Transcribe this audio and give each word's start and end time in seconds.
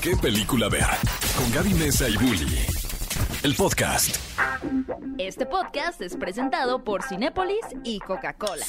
qué 0.00 0.16
película 0.16 0.68
ver. 0.68 0.86
Con 1.36 1.50
Gaby 1.52 1.74
Mesa 1.74 2.08
y 2.08 2.16
Bully. 2.16 2.66
El 3.42 3.54
podcast. 3.54 4.16
Este 5.18 5.46
podcast 5.46 6.00
es 6.00 6.16
presentado 6.16 6.84
por 6.84 7.02
Cinépolis 7.02 7.64
y 7.84 7.98
Coca-Cola. 7.98 8.66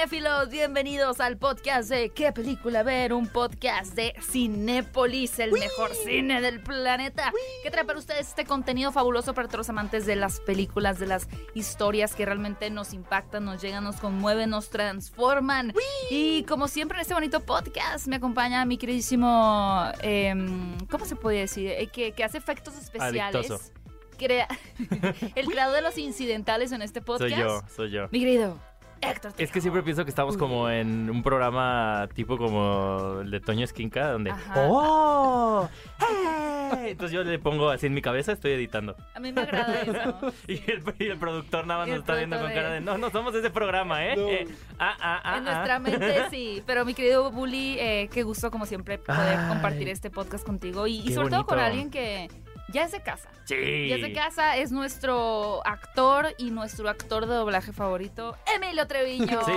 ¡Hey, 0.00 0.04
cinéfilos! 0.08 0.50
Bienvenidos 0.50 1.18
al 1.18 1.38
podcast 1.38 1.90
de 1.90 2.10
¿Qué 2.10 2.30
película 2.30 2.84
ver? 2.84 3.12
Un 3.12 3.26
podcast 3.26 3.94
de 3.94 4.14
Cinépolis, 4.30 5.40
el 5.40 5.50
mejor 5.50 5.92
cine 5.92 6.40
del 6.40 6.60
planeta. 6.60 7.32
Que 7.64 7.70
trae 7.72 7.84
para 7.84 7.98
ustedes 7.98 8.28
este 8.28 8.44
contenido 8.44 8.92
fabuloso 8.92 9.34
para 9.34 9.48
todos 9.48 9.58
los 9.58 9.70
amantes 9.70 10.06
de 10.06 10.14
las 10.14 10.38
películas, 10.40 11.00
de 11.00 11.06
las 11.06 11.26
historias 11.54 12.14
que 12.14 12.24
realmente 12.24 12.70
nos 12.70 12.92
impactan, 12.92 13.44
nos 13.44 13.60
llegan, 13.60 13.82
nos 13.82 13.96
conmueven, 13.96 14.50
nos 14.50 14.70
transforman. 14.70 15.72
Y 16.10 16.44
como 16.44 16.68
siempre 16.68 16.98
en 16.98 17.02
este 17.02 17.14
bonito 17.14 17.40
podcast 17.40 18.06
me 18.06 18.16
acompaña 18.16 18.64
mi 18.66 18.78
queridísimo, 18.78 19.90
em, 20.02 20.78
¿cómo 20.90 21.06
se 21.06 21.16
puede 21.16 21.40
decir? 21.40 21.70
Eh, 21.70 21.88
que, 21.88 22.12
que 22.12 22.22
hace 22.22 22.38
efectos 22.38 22.76
especiales. 22.76 23.50
Adictoso. 23.50 23.72
Crea 24.16 24.46
el 25.34 25.46
creador 25.46 25.74
de 25.74 25.82
los 25.82 25.98
incidentales 25.98 26.70
en 26.70 26.82
este 26.82 27.00
podcast. 27.00 27.32
Soy 27.32 27.40
yo, 27.40 27.62
soy 27.68 27.90
yo. 27.90 28.08
Mi 28.12 28.20
querido 28.20 28.67
Héctor. 29.00 29.32
Es 29.38 29.50
que 29.50 29.60
siempre 29.60 29.82
pienso 29.82 30.04
que 30.04 30.10
estamos 30.10 30.36
como 30.36 30.68
en 30.70 31.08
un 31.10 31.22
programa 31.22 32.08
tipo 32.14 32.36
como 32.36 33.20
el 33.22 33.30
de 33.30 33.40
Toño 33.40 33.64
Esquinca, 33.64 34.12
donde 34.12 34.30
Ajá. 34.30 34.54
¡Oh! 34.68 35.68
¡Hey! 36.00 36.90
Entonces 36.90 37.12
yo 37.12 37.24
le 37.24 37.38
pongo 37.38 37.70
así 37.70 37.86
en 37.86 37.94
mi 37.94 38.02
cabeza, 38.02 38.32
estoy 38.32 38.52
editando. 38.52 38.96
A 39.14 39.20
mí 39.20 39.32
me 39.32 39.42
agrada 39.42 39.80
eso. 39.82 40.32
Y 40.48 40.54
el, 40.70 40.82
y 40.98 41.06
el 41.06 41.18
productor 41.18 41.66
nada 41.66 41.80
más 41.80 41.88
nos 41.88 41.98
está 41.98 42.14
viendo 42.14 42.38
con 42.38 42.52
cara 42.52 42.70
de- 42.70 42.80
no, 42.80 42.98
no 42.98 43.10
somos 43.10 43.34
ese 43.34 43.50
programa, 43.50 44.04
¿eh? 44.06 44.16
No. 44.16 44.28
Eh, 44.28 44.46
ah, 44.78 44.96
ah, 45.00 45.20
ah, 45.24 45.38
en 45.38 45.48
ah. 45.48 45.52
nuestra 45.52 45.78
mente 45.78 46.24
sí, 46.30 46.62
pero 46.66 46.84
mi 46.84 46.94
querido 46.94 47.30
Bully, 47.30 47.76
eh, 47.78 48.08
qué 48.12 48.22
gusto 48.22 48.50
como 48.50 48.66
siempre 48.66 48.98
poder 48.98 49.38
Ay. 49.38 49.48
compartir 49.48 49.88
este 49.88 50.10
podcast 50.10 50.44
contigo 50.44 50.86
y, 50.86 50.98
y 50.98 51.12
sobre 51.12 51.30
todo 51.30 51.46
con 51.46 51.58
alguien 51.58 51.90
que 51.90 52.28
ya 52.68 52.84
es 52.84 52.92
de 52.92 53.00
casa. 53.02 53.28
Sí. 53.44 53.88
Ya 53.88 53.96
es 53.96 54.02
de 54.02 54.12
casa, 54.12 54.56
es 54.56 54.72
nuestro 54.72 55.66
actor 55.66 56.34
y 56.38 56.50
nuestro 56.50 56.88
actor 56.88 57.26
de 57.26 57.34
doblaje 57.34 57.72
favorito, 57.72 58.36
Emilio 58.54 58.86
Treviño. 58.86 59.40
Sí. 59.46 59.52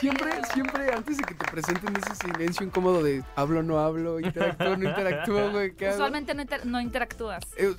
Siempre, 0.00 0.32
siempre 0.52 0.92
antes 0.92 1.16
de 1.18 1.24
que 1.24 1.34
te 1.34 1.44
presenten 1.50 1.94
ese 1.96 2.14
silencio 2.16 2.66
incómodo 2.66 3.02
de 3.02 3.22
hablo, 3.36 3.62
no 3.62 3.78
hablo, 3.78 4.18
interactúo, 4.20 4.76
no 4.76 4.88
interactúo, 4.88 5.50
güey. 5.52 5.74
Usualmente 5.92 6.34
no, 6.34 6.42
inter- 6.42 6.66
no 6.66 6.80
interactúas. 6.80 7.44
Eh, 7.56 7.74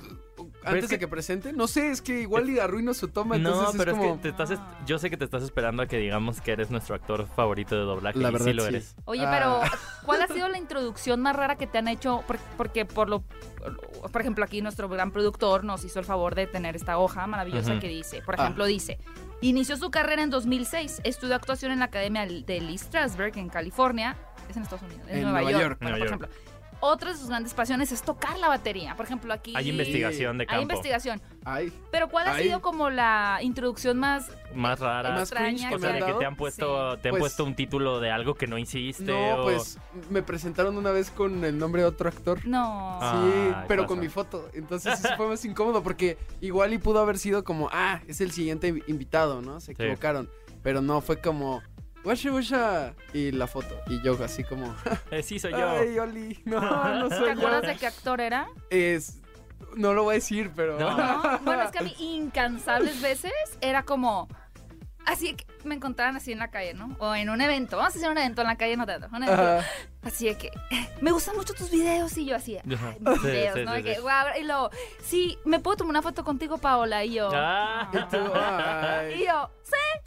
antes 0.64 0.84
es 0.84 0.90
de 0.90 0.96
que- 0.96 1.00
que 1.00 1.08
presenten, 1.08 1.56
no 1.56 1.66
sé, 1.66 1.90
es 1.90 2.02
que 2.02 2.20
igual 2.20 2.48
y 2.50 2.58
arruino 2.58 2.92
su 2.94 3.08
toma, 3.08 3.36
entonces 3.36 3.62
No, 3.62 3.70
es 3.70 3.76
pero 3.76 3.92
como... 3.92 4.04
es 4.04 4.12
que 4.16 4.18
te 4.22 4.28
estás, 4.28 4.50
est- 4.50 4.62
yo 4.86 4.98
sé 4.98 5.10
que 5.10 5.16
te 5.16 5.24
estás 5.24 5.42
esperando 5.42 5.82
a 5.82 5.86
que 5.86 5.98
digamos 5.98 6.40
que 6.40 6.52
eres 6.52 6.70
nuestro 6.70 6.94
actor 6.94 7.26
favorito 7.34 7.74
de 7.74 7.82
doblaje. 7.82 8.18
La 8.18 8.30
y 8.30 8.38
sí 8.38 8.52
lo 8.52 8.62
sí. 8.62 8.68
eres. 8.68 8.96
Oye, 9.04 9.24
Ah. 9.24 9.30
pero 9.30 9.60
¿cuál 10.04 10.22
ha 10.22 10.28
sido 10.28 10.48
la 10.48 10.58
introducción 10.58 11.20
más 11.22 11.34
rara 11.36 11.56
que 11.56 11.66
te 11.66 11.78
han 11.78 11.88
hecho? 11.88 12.22
Por- 12.26 12.38
Porque 12.56 12.84
por 12.84 13.08
lo, 13.08 13.24
por 14.12 14.20
ejemplo, 14.20 14.44
aquí 14.44 14.60
nuestro 14.62 14.88
gran 14.88 15.10
productor 15.10 15.64
nos 15.64 15.84
hizo 15.84 15.98
el 15.98 16.04
favor 16.04 16.34
de 16.34 16.46
tener 16.46 16.76
esta 16.76 16.98
hoja 16.98 17.26
maravillosa 17.26 17.78
que 17.78 17.88
dice, 17.88 18.22
por 18.22 18.38
Ah. 18.38 18.44
ejemplo, 18.44 18.66
dice, 18.66 18.98
inició 19.40 19.76
su 19.76 19.90
carrera 19.90 20.22
en 20.22 20.30
2006, 20.30 21.00
estudió 21.04 21.34
actuación 21.36 21.72
en 21.72 21.78
la 21.80 21.86
Academia 21.86 22.26
de 22.26 22.60
Lee 22.60 22.78
Strasberg 22.78 23.36
en 23.38 23.48
California, 23.48 24.16
es 24.48 24.56
en 24.56 24.62
Estados 24.62 24.82
Unidos, 24.84 25.06
en, 25.08 25.16
En 25.16 25.22
Nueva, 25.24 25.40
Nueva 25.40 25.50
York, 25.52 25.62
York. 25.62 25.78
bueno, 25.80 25.96
Nueva 25.98 26.16
por 26.18 26.26
ejemplo. 26.26 26.55
Otra 26.80 27.12
de 27.12 27.16
sus 27.18 27.28
grandes 27.28 27.54
pasiones 27.54 27.90
es 27.90 28.02
tocar 28.02 28.38
la 28.38 28.48
batería. 28.48 28.94
Por 28.96 29.06
ejemplo, 29.06 29.32
aquí 29.32 29.52
Hay 29.56 29.70
investigación 29.70 30.38
de 30.38 30.42
hay 30.42 30.46
campo. 30.46 30.62
investigación. 30.62 31.22
Ay, 31.44 31.72
Pero 31.90 32.08
¿cuál 32.08 32.28
ha 32.28 32.38
sido 32.38 32.60
como 32.60 32.90
la 32.90 33.38
introducción 33.40 33.98
más 33.98 34.30
Más 34.54 34.78
rara. 34.80 35.10
Más 35.12 35.22
extraña 35.22 35.48
cringe 35.48 35.68
que 35.68 35.74
O 35.74 35.78
sea, 35.78 35.92
de 35.92 36.04
que 36.04 36.12
te 36.14 36.24
han 36.24 36.36
puesto, 36.36 36.98
te 36.98 37.08
han 37.08 37.12
Pues- 37.12 37.20
puesto 37.20 37.44
un 37.44 37.54
título 37.54 38.00
de 38.00 38.10
algo 38.10 38.34
que 38.34 38.46
no 38.46 38.58
hiciste. 38.58 39.04
no, 39.04 39.36
o- 39.40 39.44
pues 39.44 39.78
me 40.10 40.22
presentaron 40.22 40.76
una 40.76 40.90
vez 40.90 41.10
con 41.10 41.44
el 41.44 41.56
nombre 41.58 41.82
de 41.82 41.88
otro 41.88 42.08
actor. 42.08 42.44
No. 42.46 42.98
Ah. 43.00 43.22
Sí, 43.24 43.52
Ay, 43.56 43.64
pero 43.68 43.82
pasa. 43.82 43.88
con 43.88 44.00
mi 44.00 44.08
foto. 44.08 44.48
Entonces 44.54 44.98
sí 44.98 45.08
fue 45.16 45.28
más 45.28 45.44
incómodo 45.44 45.82
porque 45.82 46.18
igual 46.40 46.72
y 46.72 46.78
pudo 46.78 47.00
haber 47.00 47.18
sido 47.18 47.44
como, 47.44 47.68
ah, 47.72 48.00
es 48.06 48.20
el 48.20 48.32
siguiente 48.32 48.72
invi- 48.74 48.84
invitado, 48.86 49.40
¿no? 49.42 49.60
Se 49.60 49.74
Sí. 49.74 49.82
equivocaron. 49.82 50.28
Pero 50.62 50.82
no, 50.82 51.00
fue 51.00 51.20
como, 51.20 51.62
washa, 52.06 52.32
washa, 52.32 52.94
y 53.12 53.32
la 53.32 53.46
foto. 53.46 53.78
Y 53.88 54.00
yo 54.02 54.16
así 54.24 54.44
como, 54.44 54.74
Eh, 55.10 55.22
sí, 55.22 55.38
soy 55.38 55.52
yo. 55.52 55.68
ay, 55.68 55.98
Oli, 55.98 56.40
no, 56.44 56.60
no 57.00 57.08
¿Te 57.08 57.16
soy 57.16 57.30
acuerdas 57.30 57.62
yo. 57.62 57.68
de 57.68 57.76
qué 57.76 57.86
actor 57.86 58.20
era? 58.20 58.46
Es, 58.70 59.20
no 59.76 59.92
lo 59.94 60.04
voy 60.04 60.12
a 60.12 60.14
decir, 60.16 60.50
pero... 60.54 60.78
No. 60.78 60.96
¿no? 60.96 61.38
Bueno, 61.40 61.62
es 61.64 61.70
que 61.70 61.78
a 61.78 61.82
mí 61.82 61.94
incansables 61.98 63.00
veces 63.02 63.32
era 63.60 63.82
como... 63.82 64.28
Así 65.04 65.34
que 65.34 65.46
me 65.62 65.76
encontraban 65.76 66.16
así 66.16 66.32
en 66.32 66.40
la 66.40 66.50
calle, 66.50 66.74
¿no? 66.74 66.96
O 66.98 67.14
en 67.14 67.30
un 67.30 67.40
evento. 67.40 67.76
Vamos 67.76 67.94
a 67.94 67.98
hacer 67.98 68.10
un 68.10 68.18
evento 68.18 68.40
en 68.40 68.48
la 68.48 68.56
calle, 68.56 68.76
no 68.76 68.86
teatro. 68.86 69.08
Un 69.12 69.22
evento. 69.22 69.40
Ajá. 69.40 69.64
Así 70.02 70.26
de 70.26 70.36
que, 70.36 70.48
"Eh, 70.48 70.88
me 71.00 71.12
gustan 71.12 71.36
mucho 71.36 71.54
tus 71.54 71.70
videos. 71.70 72.16
Y 72.18 72.24
yo 72.26 72.34
así, 72.34 72.56
ay, 72.56 72.62
mis 72.66 72.80
Sí, 73.20 73.26
videos, 73.28 73.54
sí, 73.54 73.64
¿no? 73.64 73.70
sí, 73.70 73.76
De 73.76 73.84
que, 73.84 74.00
y 74.40 74.42
luego, 74.42 74.70
sí, 75.04 75.38
¿me 75.44 75.60
puedo 75.60 75.76
tomar 75.76 75.90
una 75.90 76.02
foto 76.02 76.24
contigo, 76.24 76.58
Paola? 76.58 77.04
Y 77.04 77.14
yo, 77.14 77.30
Ah. 77.32 77.88
Y 77.92 77.98
tú, 78.10 78.16
ay. 78.34 79.14
y 79.22 79.26
yo. 79.26 79.48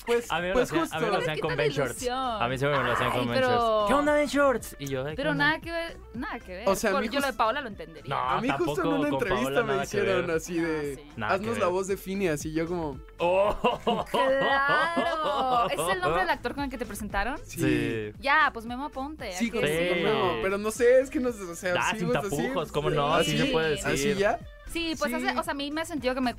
Pues, 0.05 0.31
A 0.31 0.39
mí 0.39 0.47
me 0.47 0.53
pues 0.53 0.71
lo 0.71 0.81
hacían, 0.81 0.81
justo. 0.81 0.95
a 0.95 0.99
mí 0.99 1.05
me 1.05 1.11
lo 1.11 1.17
hacían 1.19 1.39
con 1.39 1.55
Ben 1.55 1.69
Shorts. 1.71 2.07
A 2.09 2.47
mí 2.47 2.57
siempre 2.57 2.79
me 2.79 2.85
lo 2.85 2.91
hacían 2.93 3.11
Ay, 3.11 3.17
con 3.19 3.27
Ben 3.27 3.35
pero- 3.41 3.49
Shorts. 3.49 3.87
¿Qué 3.87 3.93
onda 3.93 4.13
Ben 4.13 4.27
Shorts? 4.27 4.75
Y 4.79 4.85
yo, 4.87 5.01
ay, 5.05 5.09
¿qué 5.11 5.15
Pero 5.15 5.35
nada 5.35 5.59
que 5.59 5.71
ver, 5.71 5.97
nada 6.13 6.39
que 6.39 6.51
ver. 6.57 6.69
O 6.69 6.75
sea, 6.75 6.89
a 6.89 6.93
Por- 6.93 7.01
mí 7.01 7.09
yo 7.09 7.19
lo 7.19 7.27
de 7.27 7.33
Paola 7.33 7.61
lo 7.61 7.67
entendería. 7.67 8.09
No, 8.09 8.17
A 8.17 8.41
mí 8.41 8.49
justo 8.49 8.63
en 8.63 8.75
tampoco 8.75 8.89
una 8.89 9.09
con 9.09 9.13
entrevista 9.21 9.43
Paola 9.43 9.61
me 9.61 9.67
nada 9.67 9.79
que 9.81 9.85
hicieron 9.87 10.27
ver. 10.27 10.35
así 10.35 10.53
de, 10.59 10.93
Ah, 10.97 11.01
sí. 11.01 11.11
Nada 11.17 11.33
haznos 11.33 11.57
la 11.59 11.65
ver. 11.65 11.73
voz 11.73 11.87
de 11.87 11.97
Phineas 11.97 12.45
y 12.45 12.53
yo 12.53 12.67
como, 12.67 12.99
Oh. 13.19 14.05
¡Claro! 14.11 15.69
¿Ese 15.69 15.81
es 15.81 15.89
el 15.95 15.99
nombre 16.01 16.21
del 16.21 16.29
actor 16.29 16.55
con 16.55 16.63
el 16.63 16.69
que 16.69 16.77
te 16.77 16.85
presentaron? 16.85 17.37
sí. 17.45 17.59
Sí. 17.59 18.11
Ya, 18.19 18.49
pues 18.53 18.65
Memo 18.65 18.89
Ponte. 18.89 19.31
Sí, 19.33 19.49
como, 19.51 19.65
Sí. 19.67 20.03
no, 20.03 20.33
pero 20.41 20.57
no 20.57 20.71
sé, 20.71 21.01
es 21.01 21.09
que 21.09 21.19
no 21.19 21.31
sé, 21.31 21.43
o 21.43 21.55
sea, 21.55 21.75
Ah, 21.77 21.91
sí 21.91 21.99
sin 21.99 22.11
tapujos, 22.11 22.71
¿cómo 22.71 22.89
no? 22.89 23.13
Así 23.13 23.37
se 23.37 23.45
puede 23.45 23.71
decir. 23.71 23.87
¿Así 23.87 24.15
ya? 24.15 24.39
Sí, 24.67 24.93
pues 24.97 25.11
Sí. 25.11 25.17
hace- 25.27 25.37
o 25.39 25.43
sea, 25.43 25.51
a 25.51 25.55
mí 25.55 25.71
me 25.71 25.81
he 25.81 25.85
sentido 25.85 26.13
que 26.13 26.21
me... 26.21 26.35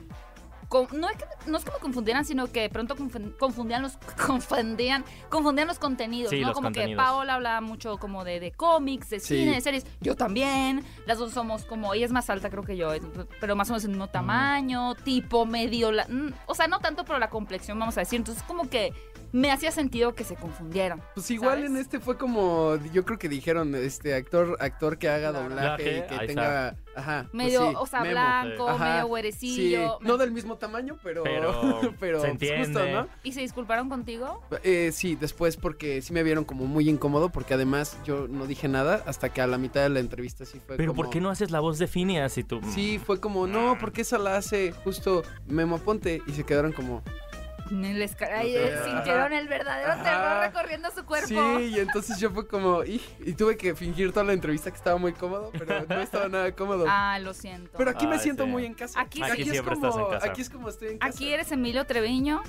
con- 0.70 0.86
no, 0.98 1.10
es 1.10 1.16
que, 1.18 1.24
no 1.50 1.58
es 1.58 1.64
que 1.64 1.70
me 1.72 1.78
confundieran, 1.78 2.24
sino 2.24 2.46
que 2.46 2.60
de 2.62 2.70
pronto 2.70 2.96
confun- 2.96 3.36
confundían 3.36 3.82
los 3.82 3.98
confundían, 4.26 5.04
confundían 5.28 5.68
los 5.68 5.78
contenidos, 5.78 6.30
Sí, 6.30 6.40
¿no? 6.40 6.46
los 6.48 6.54
como 6.54 6.66
contenidos. 6.68 6.92
que 6.92 6.96
Paola 6.96 7.34
hablaba 7.34 7.60
mucho 7.60 7.98
como 7.98 8.24
de, 8.24 8.40
de 8.40 8.52
cómics, 8.52 9.10
de 9.10 9.20
Sí. 9.20 9.36
cine, 9.38 9.54
de 9.56 9.60
series. 9.60 9.84
Yo 10.00 10.16
también. 10.16 10.82
Las 11.06 11.18
dos 11.18 11.32
somos 11.32 11.64
como, 11.66 11.92
ella 11.92 12.06
es 12.06 12.12
más 12.12 12.30
alta 12.30 12.48
creo 12.48 12.62
que 12.62 12.76
yo, 12.76 12.90
pero 13.40 13.54
más 13.56 13.68
o 13.68 13.72
menos 13.74 13.84
el 13.84 13.90
mismo 13.90 14.06
tamaño, 14.08 14.94
tipo 14.94 15.44
medio, 15.44 15.92
la- 15.92 16.06
mm, 16.08 16.32
o 16.46 16.54
sea, 16.54 16.68
no 16.68 16.78
tanto 16.78 17.04
pero 17.04 17.18
la 17.18 17.28
complexión, 17.28 17.78
vamos 17.78 17.96
a 17.98 18.00
decir. 18.00 18.18
Entonces 18.18 18.42
como 18.44 18.70
que 18.70 18.94
me 19.32 19.50
hacía 19.52 19.70
sentido 19.72 20.14
que 20.14 20.24
se 20.24 20.36
confundieran. 20.36 21.02
Pues 21.14 21.30
igual 21.30 21.58
¿sabes? 21.58 21.70
en 21.70 21.76
este 21.76 22.00
fue 22.00 22.16
como, 22.18 22.76
yo 22.92 23.04
creo 23.04 23.18
que 23.18 23.28
dijeron, 23.28 23.74
este 23.74 24.14
actor 24.14 24.56
actor 24.60 24.98
que 24.98 25.08
haga 25.08 25.30
Claro. 25.30 25.48
doblaje 25.48 25.98
y 25.98 26.02
que 26.08 26.14
ahí 26.14 26.26
tenga, 26.26 26.76
ajá, 26.96 27.22
pues 27.30 27.34
Medio, 27.34 27.68
sí, 27.70 27.74
o 27.78 27.86
sea, 27.86 28.00
Memo. 28.00 28.12
blanco, 28.12 28.68
Ajá, 28.68 28.84
medio 28.84 29.02
Sí, 29.02 29.08
güerecillo. 29.08 29.98
no 30.00 30.16
del 30.16 30.32
mismo 30.32 30.56
tamaño, 30.56 30.96
pero, 31.02 31.22
Pero 31.22 31.80
pero 32.00 32.20
se 32.20 32.28
pues, 32.28 32.32
entiende. 32.32 32.64
justo, 32.66 32.86
¿no? 32.90 33.08
¿Y 33.22 33.32
se 33.32 33.40
disculparon 33.40 33.88
contigo? 33.88 34.42
Eh, 34.64 34.90
sí, 34.92 35.16
después 35.16 35.56
porque 35.56 36.02
sí 36.02 36.12
me 36.12 36.22
vieron 36.22 36.44
como 36.44 36.66
muy 36.66 36.88
incómodo 36.88 37.28
porque 37.30 37.54
además 37.54 37.96
yo 38.04 38.26
no 38.28 38.46
dije 38.46 38.68
nada 38.68 39.02
hasta 39.06 39.28
que 39.32 39.40
a 39.40 39.46
la 39.46 39.58
mitad 39.58 39.82
de 39.82 39.90
la 39.90 40.00
entrevista 40.00 40.44
sí 40.44 40.60
fue 40.66 40.76
Pero 40.76 40.92
como... 40.92 41.02
¿por 41.02 41.10
qué 41.10 41.20
no 41.20 41.30
haces 41.30 41.50
la 41.50 41.60
voz 41.60 41.78
de 41.78 41.86
Phineas 41.86 42.32
si 42.32 42.44
tú... 42.44 42.60
Sí, 42.74 42.98
fue 43.04 43.20
como, 43.20 43.46
no, 43.46 43.76
porque 43.80 44.00
esa 44.02 44.18
la 44.18 44.36
hace 44.36 44.72
justo 44.72 45.22
Memo 45.46 45.78
Ponte 45.78 46.22
y 46.26 46.32
se 46.32 46.44
quedaron 46.44 46.72
como... 46.72 47.02
Ca- 48.18 48.38
ahí, 48.38 48.54
sintieron 48.84 49.32
el 49.32 49.46
verdadero 49.48 49.92
Ajá. 49.92 50.02
terror 50.02 50.40
recorriendo 50.40 50.90
su 50.90 51.04
cuerpo. 51.04 51.28
Sí, 51.28 51.64
y 51.74 51.78
entonces 51.78 52.18
yo 52.18 52.30
fue 52.30 52.46
como, 52.48 52.82
y 52.84 52.98
tuve 53.36 53.56
que 53.56 53.74
fingir 53.74 54.12
toda 54.12 54.24
la 54.24 54.32
entrevista 54.32 54.70
que 54.70 54.76
estaba 54.76 54.98
muy 54.98 55.12
cómodo, 55.12 55.50
pero 55.52 55.86
no 55.88 56.00
estaba 56.00 56.28
nada 56.28 56.52
cómodo. 56.54 56.84
Ah, 56.88 57.18
lo 57.20 57.32
siento. 57.32 57.70
Pero 57.78 57.90
aquí 57.90 58.06
me 58.06 58.18
siento 58.18 58.44
sí. 58.44 58.50
muy 58.50 58.64
en 58.66 58.74
casa. 58.74 59.00
Aquí 59.00 59.22
Aquí 59.22 59.36
sí. 59.36 59.42
es 59.42 59.50
siempre 59.50 59.74
como, 59.74 59.86
estás 59.88 60.02
en 60.04 60.10
casa. 60.10 60.26
Aquí 60.26 60.40
es 60.40 60.50
como 60.50 60.68
estoy 60.68 60.88
en 60.88 60.98
casa. 60.98 61.12
Aquí 61.16 61.32
eres 61.32 61.52
Emilio 61.52 61.86
Treviño, 61.86 62.42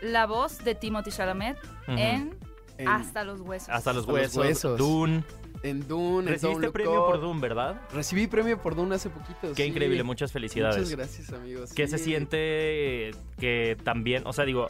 la 0.00 0.26
voz 0.26 0.58
de 0.58 0.74
Timothy 0.74 1.10
Chalamet 1.10 1.56
en, 1.86 2.36
en, 2.76 2.88
Hasta 2.88 3.24
los 3.24 3.40
huesos. 3.40 3.68
Hasta 3.70 3.92
los 3.92 4.02
Hasta 4.02 4.12
los 4.12 4.36
huesos, 4.36 4.36
huesos. 4.44 4.78
Dune. 4.78 5.24
En 5.62 5.86
Dune, 5.86 6.28
en 6.28 6.34
Recibiste 6.34 6.70
premio 6.70 7.06
por 7.06 7.20
Dune, 7.20 7.40
¿verdad? 7.40 7.80
Recibí 7.92 8.26
premio 8.26 8.60
por 8.60 8.74
Dune 8.74 8.94
hace 8.94 9.10
poquito. 9.10 9.54
Qué 9.54 9.64
sí. 9.64 9.68
increíble, 9.68 10.02
muchas 10.02 10.32
felicidades. 10.32 10.78
Muchas 10.78 10.96
gracias, 10.96 11.32
amigos. 11.32 11.72
¿Qué 11.72 11.86
sí. 11.86 11.92
se 11.92 11.98
siente 11.98 13.10
que 13.38 13.76
también, 13.82 14.26
o 14.26 14.32
sea, 14.32 14.44
digo, 14.44 14.68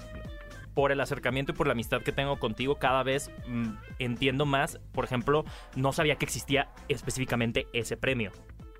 por 0.74 0.92
el 0.92 1.00
acercamiento 1.00 1.52
y 1.52 1.54
por 1.56 1.66
la 1.66 1.72
amistad 1.72 2.02
que 2.02 2.12
tengo 2.12 2.38
contigo, 2.38 2.76
cada 2.76 3.02
vez 3.02 3.30
mm, 3.48 3.70
entiendo 3.98 4.46
más, 4.46 4.78
por 4.92 5.04
ejemplo, 5.04 5.44
no 5.74 5.92
sabía 5.92 6.16
que 6.16 6.24
existía 6.24 6.68
específicamente 6.88 7.66
ese 7.72 7.96
premio. 7.96 8.30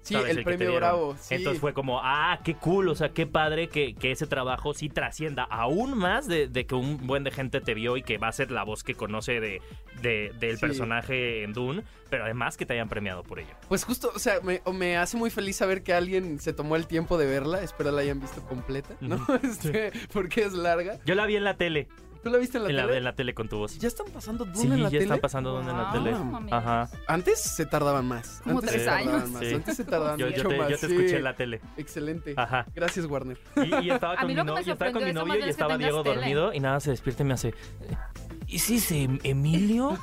Sí, 0.09 0.15
¿sabes? 0.15 0.37
el 0.37 0.43
premio. 0.45 0.75
Bravo. 0.75 1.17
Sí. 1.21 1.35
Entonces 1.37 1.61
fue 1.61 1.73
como, 1.75 2.01
ah, 2.03 2.41
qué 2.45 2.55
cool, 2.55 2.89
o 2.89 2.95
sea, 2.95 3.11
qué 3.11 3.27
padre 3.27 3.69
que, 3.69 3.95
que 3.95 4.11
ese 4.11 4.27
trabajo 4.27 4.75
sí 4.75 4.89
trascienda 4.89 5.45
aún 5.45 5.97
más 5.97 6.27
de, 6.27 6.49
de 6.49 6.67
que 6.67 6.75
un 6.75 7.07
buen 7.07 7.25
de 7.25 7.31
gente 7.31 7.61
te 7.61 7.75
vio 7.75 7.97
y 7.97 8.03
que 8.03 8.19
va 8.19 8.29
a 8.29 8.33
ser 8.33 8.51
la 8.51 8.63
voz 8.65 8.83
que 8.85 8.95
conoce 8.95 9.41
de, 9.41 9.61
de- 10.03 10.33
del 10.39 10.57
Sí. 10.57 10.61
personaje 10.61 11.43
en 11.45 11.53
Dune, 11.53 11.83
pero 12.11 12.25
además 12.25 12.57
que 12.57 12.65
te 12.67 12.73
hayan 12.73 12.89
premiado 12.89 13.23
por 13.23 13.39
ello. 13.39 13.55
Pues 13.69 13.85
justo, 13.85 14.11
o 14.15 14.19
sea, 14.19 14.41
me, 14.43 14.61
me 14.73 14.97
hace 14.97 15.17
muy 15.17 15.31
feliz 15.31 15.57
saber 15.57 15.83
que 15.83 15.93
alguien 15.93 16.39
se 16.41 16.53
tomó 16.53 16.77
el 16.77 16.87
tiempo 16.87 17.19
de 17.19 17.27
verla. 17.27 17.63
Espero 17.63 17.91
la 17.91 18.01
hayan 18.01 18.21
visto 18.21 18.43
completa, 18.43 18.95
¿no? 19.01 19.25
Este, 19.43 19.93
porque 20.13 20.43
es 20.43 20.53
larga. 20.55 20.99
Yo 21.05 21.15
la 21.15 21.27
vi 21.27 21.37
en 21.37 21.45
la 21.45 21.57
tele. 21.57 21.89
¿Tú 22.23 22.31
la 22.31 22.39
viste 22.39 22.59
en 22.59 22.65
la 22.65 22.71
En 22.71 22.77
la, 22.77 22.83
tele? 22.87 22.97
en 22.99 23.05
la 23.05 23.13
tele 23.15 23.35
con 23.35 23.49
tu 23.49 23.59
voz. 23.59 23.79
¿Ya 23.79 23.89
están 23.89 24.07
pasando 24.13 24.45
Dune 24.45 24.59
Sí, 24.59 24.67
en 24.67 24.71
la 24.83 24.89
ya 24.89 24.91
tele? 24.91 25.03
están 25.05 25.21
pasando 25.21 25.53
Dune 25.55 25.71
en 25.71 25.77
la 25.77 25.85
Wow, 25.85 25.93
tele. 25.93 26.13
amigos. 26.17 26.53
Ajá. 26.53 26.89
Antes 27.07 27.41
se 27.41 27.67
tardaban 27.67 28.07
más. 28.07 28.41
Como 28.43 28.59
Antes 28.59 28.73
tres 28.75 28.89
años. 28.89 29.31
más. 29.31 29.41
Sí. 29.41 29.55
Antes 29.55 29.77
se 29.77 29.85
tardaban 29.85 30.19
Yo, 30.19 30.27
yo 30.29 30.37
mucho 30.37 30.49
te, 30.49 30.59
más. 30.59 30.69
yo 30.71 30.79
te 30.79 30.87
sí. 30.89 30.93
escuché 30.95 31.17
en 31.17 31.25
la 31.25 31.35
tele. 31.37 31.61
Excelente. 31.77 32.35
Ajá. 32.37 32.67
Gracias, 32.75 33.07
Warner. 33.07 33.39
Y, 33.57 33.87
y 33.87 33.91
estaba 33.91 34.17
con 34.17 34.27
mi, 34.27 34.35
no- 34.35 34.61
y 34.61 34.71
estaba 34.71 34.93
con 34.93 35.05
mi 35.05 35.13
novio 35.13 35.37
y 35.39 35.49
estaba 35.49 35.79
Diego 35.79 36.03
tele. 36.03 36.17
dormido 36.17 36.53
y 36.53 36.61
nada 36.61 36.81
se 36.81 36.91
despierta 36.91 37.23
y 37.23 37.27
me 37.27 37.35
hace. 37.35 37.55
¿Y 38.47 38.59
si 38.59 38.77
es 38.77 38.91
Em- 38.93 39.19
Emilio? 39.23 39.97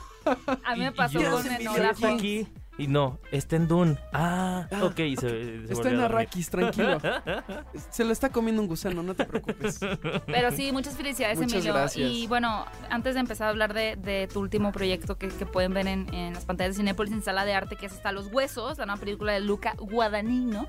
A 0.63 0.73
mí 0.75 0.79
me 0.81 0.91
pasó 0.91 1.19
yo, 1.19 1.31
con 1.31 1.43
"Sí, 1.43 1.49
Enola 1.59 1.93
Holmes. 2.01 2.47
Y 2.77 2.87
no, 2.87 3.19
está 3.31 3.55
en 3.55 3.67
Dune. 3.69 3.97
Ah, 4.11 4.67
Ah, 4.69 4.83
ok. 4.83 4.99
Y 4.99 5.15
se, 5.15 5.65
se 5.65 5.73
Está 5.73 5.89
en. 5.89 5.99
Arrakis, 6.01 6.49
tranquilo. 6.49 6.99
Se 7.89 8.03
lo 8.03 8.11
está 8.11 8.29
comiendo 8.29 8.61
un 8.61 8.67
gusano, 8.67 9.01
no 9.01 9.13
te 9.15 9.23
preocupes. 9.25 9.79
Pero 10.25 10.51
sí, 10.51 10.71
muchas 10.73 10.95
felicidades, 10.95 11.37
Muchas 11.37 11.53
Emilio. 11.53 11.73
gracias. 11.73 12.11
Y 12.11 12.27
bueno, 12.27 12.65
antes 12.89 13.13
de 13.13 13.21
empezar 13.21 13.47
a 13.47 13.49
hablar 13.51 13.73
de, 13.73 13.95
de 13.95 14.27
tu 14.31 14.41
último 14.41 14.73
proyecto 14.73 15.17
que, 15.17 15.29
que 15.29 15.45
pueden 15.45 15.73
ver 15.73 15.87
en, 15.87 16.13
en 16.13 16.33
las 16.33 16.43
pantallas 16.43 16.75
de 16.75 16.81
Cinepolis 16.81 17.13
en 17.13 17.23
sala 17.23 17.45
de 17.45 17.53
arte, 17.53 17.77
que 17.77 17.85
es 17.85 17.93
Hasta 17.93 18.11
los 18.11 18.27
Huesos, 18.27 18.77
la 18.77 18.85
nueva 18.85 18.99
película 18.99 19.31
de 19.31 19.39
Luca 19.39 19.73
Guadagnino. 19.77 20.67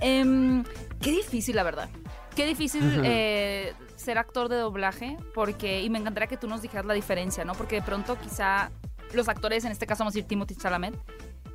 Em, 0.00 0.64
qué 1.00 1.10
difícil, 1.10 1.56
la 1.56 1.62
verdad. 1.64 1.88
Qué 2.36 2.46
difícil 2.46 3.02
eh, 3.04 3.74
ser 3.96 4.16
actor 4.18 4.48
de 4.48 4.56
doblaje, 4.56 5.16
porque, 5.34 5.82
y 5.82 5.90
me 5.90 5.98
encantaría 5.98 6.28
que 6.28 6.36
tú 6.36 6.46
nos 6.48 6.62
dijeras 6.62 6.86
la 6.86 6.94
diferencia, 6.94 7.44
¿no? 7.44 7.54
Porque 7.54 7.76
de 7.76 7.82
pronto 7.82 8.16
quizá 8.20 8.70
los 9.12 9.28
actores, 9.28 9.64
en 9.64 9.72
este 9.72 9.86
caso 9.86 10.00
vamos 10.04 10.14
a 10.14 10.16
decir 10.16 10.28
Timothy 10.28 10.54
Chalamet, 10.56 10.94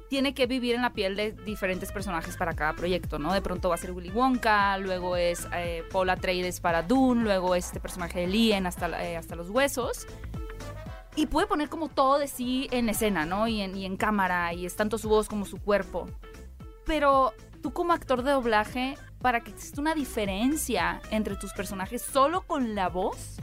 tiene 0.09 0.33
que 0.33 0.47
vivir 0.47 0.75
en 0.75 0.81
la 0.81 0.93
piel 0.93 1.15
de 1.15 1.31
diferentes 1.31 1.91
personajes 1.91 2.37
para 2.37 2.53
cada 2.53 2.73
proyecto, 2.73 3.19
¿no? 3.19 3.33
De 3.33 3.41
pronto 3.41 3.69
va 3.69 3.75
a 3.75 3.77
ser 3.77 3.91
Willy 3.91 4.09
Wonka, 4.09 4.77
luego 4.77 5.17
es 5.17 5.47
eh, 5.53 5.83
Paul 5.91 6.09
Atreides 6.09 6.59
para 6.59 6.83
Dune, 6.83 7.23
luego 7.23 7.55
es 7.55 7.65
este 7.65 7.79
personaje 7.79 8.21
de 8.21 8.27
Lee 8.27 8.53
en 8.53 8.67
hasta, 8.67 9.03
eh, 9.03 9.17
hasta 9.17 9.35
los 9.35 9.49
huesos. 9.49 10.07
Y 11.15 11.25
puede 11.25 11.47
poner 11.47 11.67
como 11.67 11.89
todo 11.89 12.19
de 12.19 12.27
sí 12.27 12.67
en 12.71 12.89
escena, 12.89 13.25
¿no? 13.25 13.47
Y 13.47 13.61
en, 13.61 13.75
y 13.75 13.85
en 13.85 13.97
cámara, 13.97 14.53
y 14.53 14.65
es 14.65 14.75
tanto 14.75 14.97
su 14.97 15.09
voz 15.09 15.27
como 15.27 15.45
su 15.45 15.57
cuerpo. 15.57 16.07
Pero 16.85 17.33
tú 17.61 17.73
como 17.73 17.91
actor 17.91 18.23
de 18.23 18.31
doblaje, 18.31 18.95
para 19.19 19.41
que 19.41 19.51
exista 19.51 19.81
una 19.81 19.95
diferencia 19.95 21.01
entre 21.09 21.35
tus 21.35 21.53
personajes 21.53 22.01
solo 22.01 22.41
con 22.41 22.75
la 22.75 22.87
voz, 22.87 23.37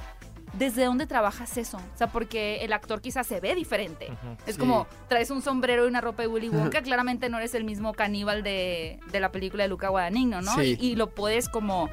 ¿desde 0.58 0.84
dónde 0.84 1.06
trabajas 1.06 1.56
eso? 1.56 1.76
O 1.78 1.96
sea, 1.98 2.06
porque 2.08 2.64
el 2.64 2.72
actor 2.72 3.00
quizás 3.00 3.26
se 3.26 3.40
ve 3.40 3.54
diferente. 3.54 4.08
Es 4.46 4.54
Sí. 4.54 4.60
como 4.60 4.86
traes 5.08 5.30
un 5.30 5.42
sombrero 5.42 5.84
y 5.84 5.88
una 5.88 6.00
ropa 6.00 6.22
de 6.22 6.28
Willy 6.28 6.48
Wonka, 6.48 6.82
claramente 6.82 7.28
no 7.28 7.38
eres 7.38 7.54
el 7.54 7.64
mismo 7.64 7.92
caníbal 7.94 8.42
de, 8.42 9.00
de 9.10 9.20
la 9.20 9.30
película 9.32 9.64
de 9.64 9.68
Luca 9.68 9.88
Guadagnino, 9.88 10.40
¿no? 10.42 10.54
Sí. 10.54 10.76
Y, 10.80 10.90
y 10.92 10.96
lo 10.96 11.10
puedes 11.10 11.48
como 11.48 11.90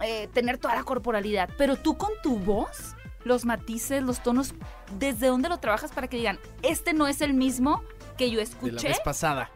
eh, 0.00 0.28
tener 0.32 0.58
toda 0.58 0.74
la 0.76 0.84
corporalidad, 0.84 1.48
pero 1.58 1.76
tú 1.76 1.96
con 1.96 2.10
tu 2.22 2.38
voz, 2.38 2.94
los 3.24 3.44
matices, 3.44 4.02
los 4.02 4.22
tonos, 4.22 4.54
¿desde 4.98 5.26
dónde 5.26 5.48
lo 5.48 5.58
trabajas 5.58 5.90
para 5.92 6.06
que 6.08 6.16
digan, 6.16 6.38
este 6.62 6.92
no 6.92 7.08
es 7.08 7.20
el 7.20 7.34
mismo 7.34 7.82
que 8.16 8.30
yo 8.30 8.38
De 8.38 8.44
la 8.44 8.50
escuché, 8.50 8.88
vez 8.88 9.00
pasada. 9.00 9.50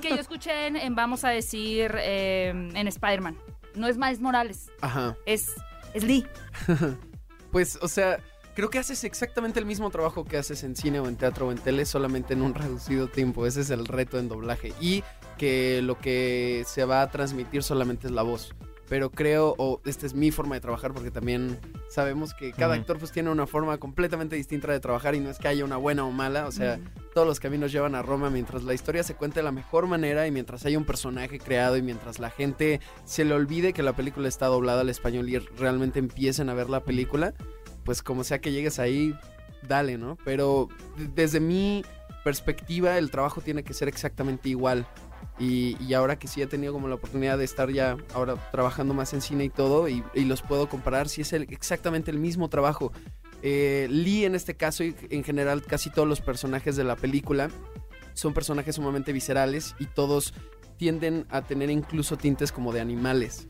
Que 0.00 0.08
yo 0.10 0.16
escuché 0.16 0.66
en, 0.68 0.76
en, 0.76 0.94
vamos 0.94 1.24
a 1.24 1.28
decir, 1.30 1.92
eh, 1.98 2.48
en 2.48 2.88
Spider-Man? 2.88 3.36
No 3.74 3.86
es 3.86 3.96
Miles 3.96 4.20
Morales, 4.20 4.70
Ajá. 4.80 5.16
es, 5.26 5.52
es 5.94 6.02
Lee. 6.04 6.26
Pues, 7.50 7.78
o 7.80 7.88
sea, 7.88 8.18
creo 8.54 8.70
que 8.70 8.78
haces 8.78 9.04
exactamente 9.04 9.60
el 9.60 9.66
mismo 9.66 9.90
trabajo 9.90 10.24
que 10.24 10.36
haces 10.36 10.64
en 10.64 10.74
cine 10.76 11.00
o 11.00 11.06
en 11.06 11.16
teatro 11.16 11.48
o 11.48 11.52
en 11.52 11.58
tele, 11.58 11.84
solamente 11.84 12.34
en 12.34 12.42
un 12.42 12.54
reducido 12.56 13.08
tiempo. 13.08 13.46
Ese 13.46 13.60
es 13.60 13.70
el 13.70 13.86
reto 13.86 14.18
en 14.18 14.28
doblaje. 14.28 14.72
Y 14.80 15.04
que 15.36 15.80
lo 15.82 15.98
que 15.98 16.64
se 16.66 16.84
va 16.84 17.02
a 17.02 17.10
transmitir 17.10 17.62
solamente 17.62 18.08
es 18.08 18.12
la 18.12 18.22
voz. 18.22 18.54
Pero 18.88 19.10
creo, 19.10 19.54
o 19.58 19.80
esta 19.84 20.06
es 20.06 20.14
mi 20.14 20.30
forma 20.30 20.54
de 20.54 20.62
trabajar, 20.62 20.94
porque 20.94 21.10
también 21.10 21.58
sabemos 21.90 22.32
que 22.32 22.52
cada 22.52 22.74
actor 22.74 22.98
pues 22.98 23.12
tiene 23.12 23.30
una 23.30 23.46
forma 23.46 23.76
completamente 23.78 24.36
distinta 24.36 24.72
de 24.72 24.80
trabajar 24.80 25.14
y 25.14 25.20
no 25.20 25.28
es 25.28 25.38
que 25.38 25.48
haya 25.48 25.64
una 25.64 25.76
buena 25.76 26.04
o 26.04 26.10
mala, 26.10 26.46
o 26.46 26.52
sea, 26.52 26.80
todos 27.12 27.26
los 27.26 27.38
caminos 27.38 27.70
llevan 27.70 27.94
a 27.94 28.02
Roma 28.02 28.30
mientras 28.30 28.64
la 28.64 28.72
historia 28.72 29.02
se 29.02 29.14
cuente 29.14 29.40
de 29.40 29.44
la 29.44 29.52
mejor 29.52 29.86
manera 29.86 30.26
y 30.26 30.30
mientras 30.30 30.64
haya 30.64 30.78
un 30.78 30.84
personaje 30.84 31.38
creado 31.38 31.76
y 31.76 31.82
mientras 31.82 32.18
la 32.18 32.30
gente 32.30 32.80
se 33.04 33.24
le 33.24 33.34
olvide 33.34 33.72
que 33.72 33.82
la 33.82 33.94
película 33.94 34.28
está 34.28 34.46
doblada 34.46 34.80
al 34.80 34.88
español 34.88 35.28
y 35.28 35.38
realmente 35.38 35.98
empiecen 35.98 36.48
a 36.48 36.54
ver 36.54 36.70
la 36.70 36.80
película, 36.80 37.34
pues 37.84 38.02
como 38.02 38.24
sea 38.24 38.40
que 38.40 38.52
llegues 38.52 38.78
ahí, 38.78 39.14
dale, 39.66 39.98
¿no? 39.98 40.16
Pero 40.24 40.68
desde 41.14 41.40
mi 41.40 41.84
perspectiva 42.24 42.98
el 42.98 43.10
trabajo 43.10 43.40
tiene 43.40 43.64
que 43.64 43.74
ser 43.74 43.88
exactamente 43.88 44.48
igual. 44.48 44.86
Y, 45.38 45.92
ahora 45.94 46.18
que 46.18 46.26
sí 46.28 46.42
he 46.42 46.46
tenido 46.46 46.72
como 46.72 46.88
la 46.88 46.96
oportunidad 46.96 47.38
de 47.38 47.44
estar 47.44 47.70
ya 47.70 47.96
ahora 48.14 48.34
trabajando 48.50 48.92
más 48.94 49.12
en 49.14 49.20
cine 49.20 49.44
y 49.44 49.48
todo, 49.50 49.88
y, 49.88 50.02
y 50.14 50.24
los 50.24 50.42
puedo 50.42 50.68
comparar, 50.68 51.08
si 51.08 51.20
es 51.22 51.32
el- 51.32 51.44
exactamente 51.44 52.10
el 52.10 52.18
mismo 52.18 52.48
trabajo. 52.48 52.92
Eh, 53.42 53.86
Lee 53.88 54.24
en 54.24 54.34
este 54.34 54.54
caso 54.56 54.82
y 54.82 54.96
en 55.10 55.22
general 55.22 55.62
casi 55.62 55.90
todos 55.90 56.08
los 56.08 56.20
personajes 56.20 56.74
de 56.74 56.82
la 56.82 56.96
película 56.96 57.50
son 58.14 58.34
personajes 58.34 58.74
sumamente 58.74 59.12
viscerales 59.12 59.76
y 59.78 59.86
todos 59.86 60.34
tienden 60.76 61.24
a 61.30 61.42
tener 61.42 61.70
incluso 61.70 62.16
tintes 62.16 62.50
como 62.50 62.72
de 62.72 62.80
animales. 62.80 63.46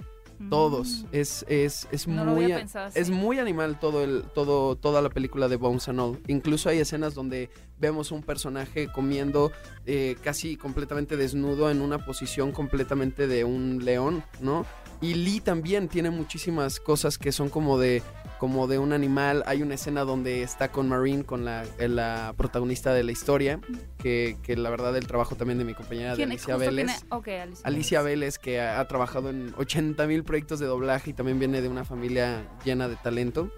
Todos. 0.50 1.04
Mm. 1.04 1.06
Es, 1.12 1.44
es, 1.48 1.88
es 1.90 2.06
No 2.06 2.24
muy... 2.24 2.46
pensado 2.48 2.90
es 2.94 3.10
muy 3.10 3.38
animal 3.38 3.78
todo 3.78 4.04
el, 4.04 4.22
todo, 4.34 4.76
toda 4.76 5.02
la 5.02 5.10
película 5.10 5.48
de 5.48 5.56
Bones 5.56 5.88
and 5.88 6.00
All. 6.00 6.18
Incluso 6.26 6.68
hay 6.68 6.78
escenas 6.78 7.14
donde 7.14 7.50
vemos 7.78 8.12
un 8.12 8.22
personaje 8.22 8.88
comiendo 8.88 9.52
eh, 9.86 10.16
casi 10.22 10.56
completamente 10.56 11.16
desnudo 11.16 11.70
en 11.70 11.80
una 11.80 12.04
posición 12.04 12.52
completamente 12.52 13.26
de 13.26 13.44
un 13.44 13.84
león, 13.84 14.24
¿no? 14.40 14.64
Y 15.00 15.14
Lee 15.14 15.40
también 15.40 15.88
tiene 15.88 16.10
muchísimas 16.10 16.80
cosas 16.80 17.18
que 17.18 17.30
son 17.30 17.48
como 17.48 17.78
de 17.78 18.02
como 18.38 18.66
de 18.66 18.78
un 18.78 18.92
animal. 18.92 19.42
Hay 19.46 19.62
una 19.62 19.74
escena 19.74 20.04
donde 20.04 20.42
está 20.42 20.70
con 20.70 20.88
Marine, 20.88 21.24
con 21.24 21.44
la, 21.44 21.64
eh, 21.78 21.88
la 21.88 22.34
protagonista 22.36 22.92
de 22.94 23.02
la 23.02 23.12
historia, 23.12 23.60
que, 23.98 24.36
que 24.42 24.56
la 24.56 24.70
verdad 24.70 24.96
el 24.96 25.06
trabajo 25.06 25.34
también 25.34 25.58
de 25.58 25.64
mi 25.64 25.74
compañera 25.74 26.10
de 26.10 26.16
¿Quién- 26.16 26.30
Alicia 26.30 26.56
Vélez. 26.56 26.86
quién 26.86 26.88
es? 26.96 27.04
Ok, 27.10 27.28
Alicia. 27.28 27.62
Alicia 27.66 28.02
Vélez, 28.02 28.38
que 28.38 28.60
ha, 28.60 28.80
ha 28.80 28.88
trabajado 28.88 29.30
en 29.30 29.52
80 29.56 30.06
mil 30.06 30.24
proyectos 30.24 30.58
de 30.60 30.66
doblaje 30.66 31.10
y 31.10 31.12
también 31.14 31.38
viene 31.38 31.60
de 31.62 31.68
una 31.68 31.84
familia 31.84 32.48
llena 32.64 32.88
de 32.88 32.96
talento. 32.96 33.50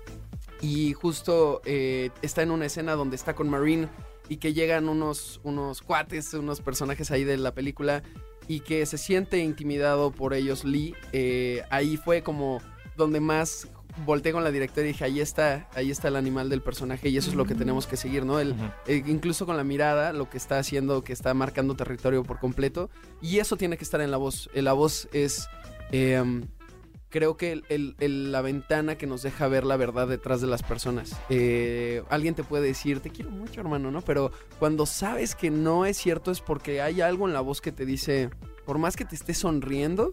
Y 0.62 0.92
justo 0.92 1.62
eh, 1.64 2.10
está 2.22 2.42
en 2.42 2.50
una 2.50 2.66
escena 2.66 2.94
donde 2.94 3.16
está 3.16 3.34
con 3.34 3.48
Marine 3.48 3.88
y 4.28 4.36
que 4.36 4.52
llegan 4.52 4.88
unos, 4.88 5.40
unos 5.42 5.80
cuates, 5.82 6.34
unos 6.34 6.60
personajes 6.60 7.10
ahí 7.10 7.24
de 7.24 7.36
la 7.38 7.52
película 7.54 8.02
y 8.46 8.60
que 8.60 8.84
se 8.86 8.98
siente 8.98 9.38
intimidado 9.38 10.10
por 10.10 10.34
ellos 10.34 10.64
Lee. 10.64 10.94
Eh, 11.12 11.62
ahí 11.70 11.96
fue 11.96 12.22
como 12.22 12.60
donde 12.96 13.20
más 13.20 13.68
volteé 14.04 14.32
con 14.32 14.44
la 14.44 14.50
directora 14.50 14.86
y 14.86 14.92
dije, 14.92 15.04
ahí 15.04 15.20
está, 15.20 15.68
ahí 15.74 15.90
está 15.90 16.08
el 16.08 16.16
animal 16.16 16.48
del 16.48 16.62
personaje 16.62 17.08
y 17.08 17.16
eso 17.16 17.30
es 17.30 17.36
lo 17.36 17.44
que 17.44 17.54
tenemos 17.54 17.86
que 17.86 17.96
seguir, 17.96 18.24
¿no? 18.24 18.38
El, 18.40 18.54
eh, 18.86 19.02
incluso 19.06 19.46
con 19.46 19.56
la 19.56 19.64
mirada, 19.64 20.12
lo 20.12 20.28
que 20.30 20.36
está 20.36 20.58
haciendo, 20.58 21.02
que 21.04 21.12
está 21.12 21.34
marcando 21.34 21.74
territorio 21.74 22.22
por 22.22 22.38
completo. 22.38 22.90
Y 23.20 23.38
eso 23.38 23.56
tiene 23.56 23.76
que 23.76 23.84
estar 23.84 24.00
en 24.00 24.10
la 24.10 24.16
voz. 24.16 24.48
Eh, 24.54 24.62
la 24.62 24.72
voz 24.72 25.08
es, 25.12 25.48
eh, 25.92 26.22
creo 27.08 27.36
que 27.36 27.52
el- 27.52 27.64
el- 27.68 27.96
el- 27.98 28.30
la 28.32 28.40
ventana 28.40 28.96
que 28.96 29.06
nos 29.06 29.22
deja 29.22 29.48
ver 29.48 29.64
la 29.64 29.76
verdad 29.76 30.06
detrás 30.06 30.40
de 30.40 30.46
las 30.46 30.62
personas. 30.62 31.16
Eh, 31.28 32.02
alguien 32.08 32.34
te 32.34 32.44
puede 32.44 32.66
decir, 32.68 33.00
te 33.00 33.10
quiero 33.10 33.30
mucho, 33.30 33.60
hermano, 33.60 33.90
¿no? 33.90 34.00
Pero 34.02 34.30
cuando 34.60 34.86
sabes 34.86 35.34
que 35.34 35.50
no 35.50 35.86
es 35.86 35.96
cierto 35.96 36.30
es 36.30 36.40
porque 36.40 36.80
hay 36.82 37.00
algo 37.00 37.26
en 37.26 37.34
la 37.34 37.40
voz 37.40 37.60
que 37.60 37.72
te 37.72 37.84
dice, 37.84 38.30
por 38.70 38.78
más 38.78 38.94
que 38.94 39.04
te 39.04 39.16
esté 39.16 39.34
sonriendo 39.34 40.12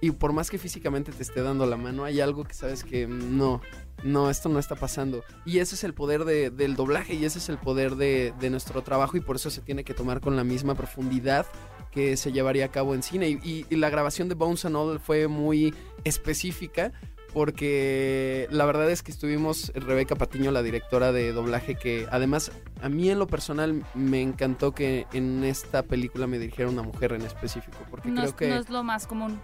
y 0.00 0.10
por 0.12 0.32
más 0.32 0.48
que 0.48 0.56
físicamente 0.56 1.12
te 1.12 1.22
esté 1.22 1.42
dando 1.42 1.66
la 1.66 1.76
mano, 1.76 2.04
hay 2.04 2.18
algo 2.22 2.44
que 2.44 2.54
sabes 2.54 2.82
que 2.82 3.06
no, 3.06 3.60
no, 4.04 4.30
esto 4.30 4.48
no 4.48 4.58
está 4.58 4.74
pasando. 4.74 5.22
Y 5.44 5.58
ese 5.58 5.74
es 5.74 5.84
el 5.84 5.92
poder 5.92 6.24
de- 6.24 6.48
del 6.48 6.76
doblaje 6.76 7.12
y 7.12 7.26
ese 7.26 7.38
es 7.40 7.50
el 7.50 7.58
poder 7.58 7.96
de, 7.96 8.32
de 8.40 8.48
nuestro 8.48 8.80
trabajo 8.82 9.18
y 9.18 9.20
por 9.20 9.36
eso 9.36 9.50
se 9.50 9.60
tiene 9.60 9.84
que 9.84 9.92
tomar 9.92 10.22
con 10.22 10.34
la 10.34 10.44
misma 10.44 10.74
profundidad 10.74 11.44
que 11.90 12.16
se 12.16 12.32
llevaría 12.32 12.64
a 12.64 12.70
cabo 12.70 12.94
en 12.94 13.02
cine. 13.02 13.28
Y, 13.28 13.38
y- 13.44 13.66
y 13.68 13.76
la 13.76 13.90
grabación 13.90 14.30
de 14.30 14.34
Bones 14.34 14.64
and 14.64 14.76
All 14.76 14.98
fue 14.98 15.28
muy 15.28 15.74
específica 16.04 16.92
porque 17.32 18.46
la 18.50 18.64
verdad 18.64 18.90
es 18.90 19.02
que 19.02 19.10
estuvimos 19.10 19.72
Rebeca 19.74 20.16
Patiño, 20.16 20.50
la 20.50 20.62
directora 20.62 21.12
de 21.12 21.32
doblaje, 21.32 21.76
que 21.76 22.06
además 22.10 22.50
a 22.82 22.88
mí 22.88 23.10
en 23.10 23.18
lo 23.18 23.26
personal 23.26 23.84
me 23.94 24.20
encantó 24.20 24.74
que 24.74 25.06
en 25.12 25.44
esta 25.44 25.82
película 25.82 26.26
me 26.26 26.38
dirigiera 26.38 26.70
una 26.70 26.82
mujer 26.82 27.12
en 27.12 27.22
específico, 27.22 27.78
porque 27.90 28.08
No, 28.08 28.16
creo 28.16 28.28
es, 28.28 28.34
que... 28.34 28.48
no 28.48 28.56
es 28.56 28.70
lo 28.70 28.82
más 28.82 29.06
común. 29.06 29.40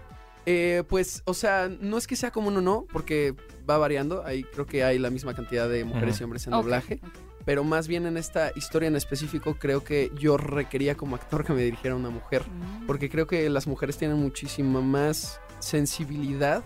Eh, 0.46 0.84
pues, 0.88 1.22
o 1.24 1.34
sea, 1.34 1.68
no 1.68 1.98
es 1.98 2.06
que 2.06 2.14
sea 2.14 2.30
común 2.30 2.56
o 2.56 2.60
no, 2.60 2.86
porque 2.92 3.34
va 3.68 3.78
variando. 3.78 4.24
Ahí 4.24 4.44
creo 4.44 4.64
que 4.64 4.84
hay 4.84 4.98
la 4.98 5.10
misma 5.10 5.34
cantidad 5.34 5.68
de 5.68 5.84
mujeres 5.84 6.20
y 6.20 6.24
hombres 6.24 6.46
en 6.46 6.52
doblaje. 6.52 7.00
Pero 7.44 7.62
más 7.62 7.86
bien 7.88 8.06
en 8.06 8.16
esta 8.16 8.52
historia 8.54 8.88
en 8.88 8.96
específico, 8.96 9.56
creo 9.58 9.82
que 9.84 10.10
yo 10.18 10.36
requería 10.36 10.96
como 10.96 11.16
actor 11.16 11.44
que 11.44 11.52
me 11.52 11.62
dirigiera 11.62 11.96
una 11.96 12.10
mujer. 12.10 12.42
Mm. 12.42 12.86
Porque 12.86 13.08
creo 13.08 13.26
que 13.26 13.48
las 13.50 13.66
mujeres 13.66 13.96
tienen 13.96 14.18
muchísima 14.18 14.80
más 14.80 15.40
sensibilidad 15.58 16.64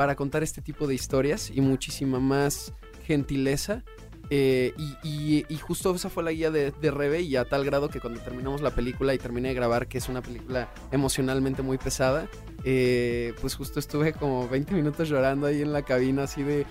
para 0.00 0.16
contar 0.16 0.42
este 0.42 0.62
tipo 0.62 0.86
de 0.86 0.94
historias 0.94 1.50
y 1.54 1.60
muchísima 1.60 2.18
más 2.20 2.72
gentileza. 3.04 3.84
Eh, 4.30 4.72
y, 4.78 4.96
y- 5.06 5.44
y 5.46 5.56
justo 5.58 5.94
esa 5.94 6.08
fue 6.08 6.22
la 6.22 6.32
guía 6.32 6.50
de, 6.50 6.70
de 6.70 6.90
Rebe 6.90 7.20
y 7.20 7.36
a 7.36 7.44
tal 7.44 7.66
grado 7.66 7.90
que 7.90 8.00
cuando 8.00 8.18
terminamos 8.22 8.62
la 8.62 8.74
película 8.74 9.12
y 9.12 9.18
terminé 9.18 9.48
de 9.48 9.54
grabar, 9.56 9.88
que 9.88 9.98
es 9.98 10.08
una 10.08 10.22
película 10.22 10.72
emocionalmente 10.90 11.60
muy 11.60 11.76
pesada, 11.76 12.30
eh, 12.64 13.34
pues 13.42 13.56
justo 13.56 13.78
estuve 13.78 14.14
como 14.14 14.48
20 14.48 14.72
minutos 14.72 15.06
llorando 15.06 15.46
ahí 15.46 15.60
en 15.60 15.74
la 15.74 15.82
cabina 15.82 16.22
así 16.22 16.42
de... 16.44 16.64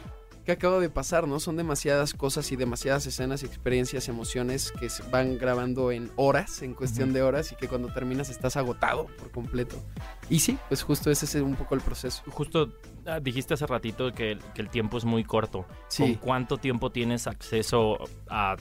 que 0.45 0.53
acaba 0.53 0.79
de 0.79 0.89
pasar, 0.89 1.27
¿no? 1.27 1.39
Son 1.39 1.55
demasiadas 1.55 2.13
cosas 2.15 2.51
y 2.51 2.55
demasiadas 2.55 3.05
escenas, 3.05 3.43
experiencias, 3.43 4.07
emociones 4.07 4.71
que 4.79 4.89
se 4.89 5.03
van 5.11 5.37
grabando 5.37 5.91
en 5.91 6.09
horas, 6.15 6.63
en 6.63 6.73
cuestión 6.73 7.13
de 7.13 7.21
horas, 7.21 7.51
y 7.51 7.55
que 7.55 7.67
cuando 7.67 7.93
terminas 7.93 8.29
estás 8.31 8.55
agotado 8.57 9.05
por 9.19 9.29
completo. 9.31 9.75
Y 10.29 10.39
sí, 10.39 10.57
pues 10.69 10.81
justo 10.81 11.11
ese 11.11 11.25
es 11.25 11.35
un 11.35 11.55
poco 11.55 11.75
el 11.75 11.81
proceso. 11.81 12.23
Justo 12.31 12.73
dijiste 13.21 13.53
hace 13.55 13.65
ratito 13.65 14.11
que, 14.13 14.33
el- 14.33 14.39
que 14.53 14.61
el 14.61 14.69
tiempo 14.69 14.97
es 14.97 15.05
muy 15.05 15.23
corto. 15.23 15.65
¿Con 15.97 16.13
cuánto 16.15 16.57
tiempo 16.57 16.91
tienes 16.91 17.25
acceso 17.27 17.97
a 18.29 18.55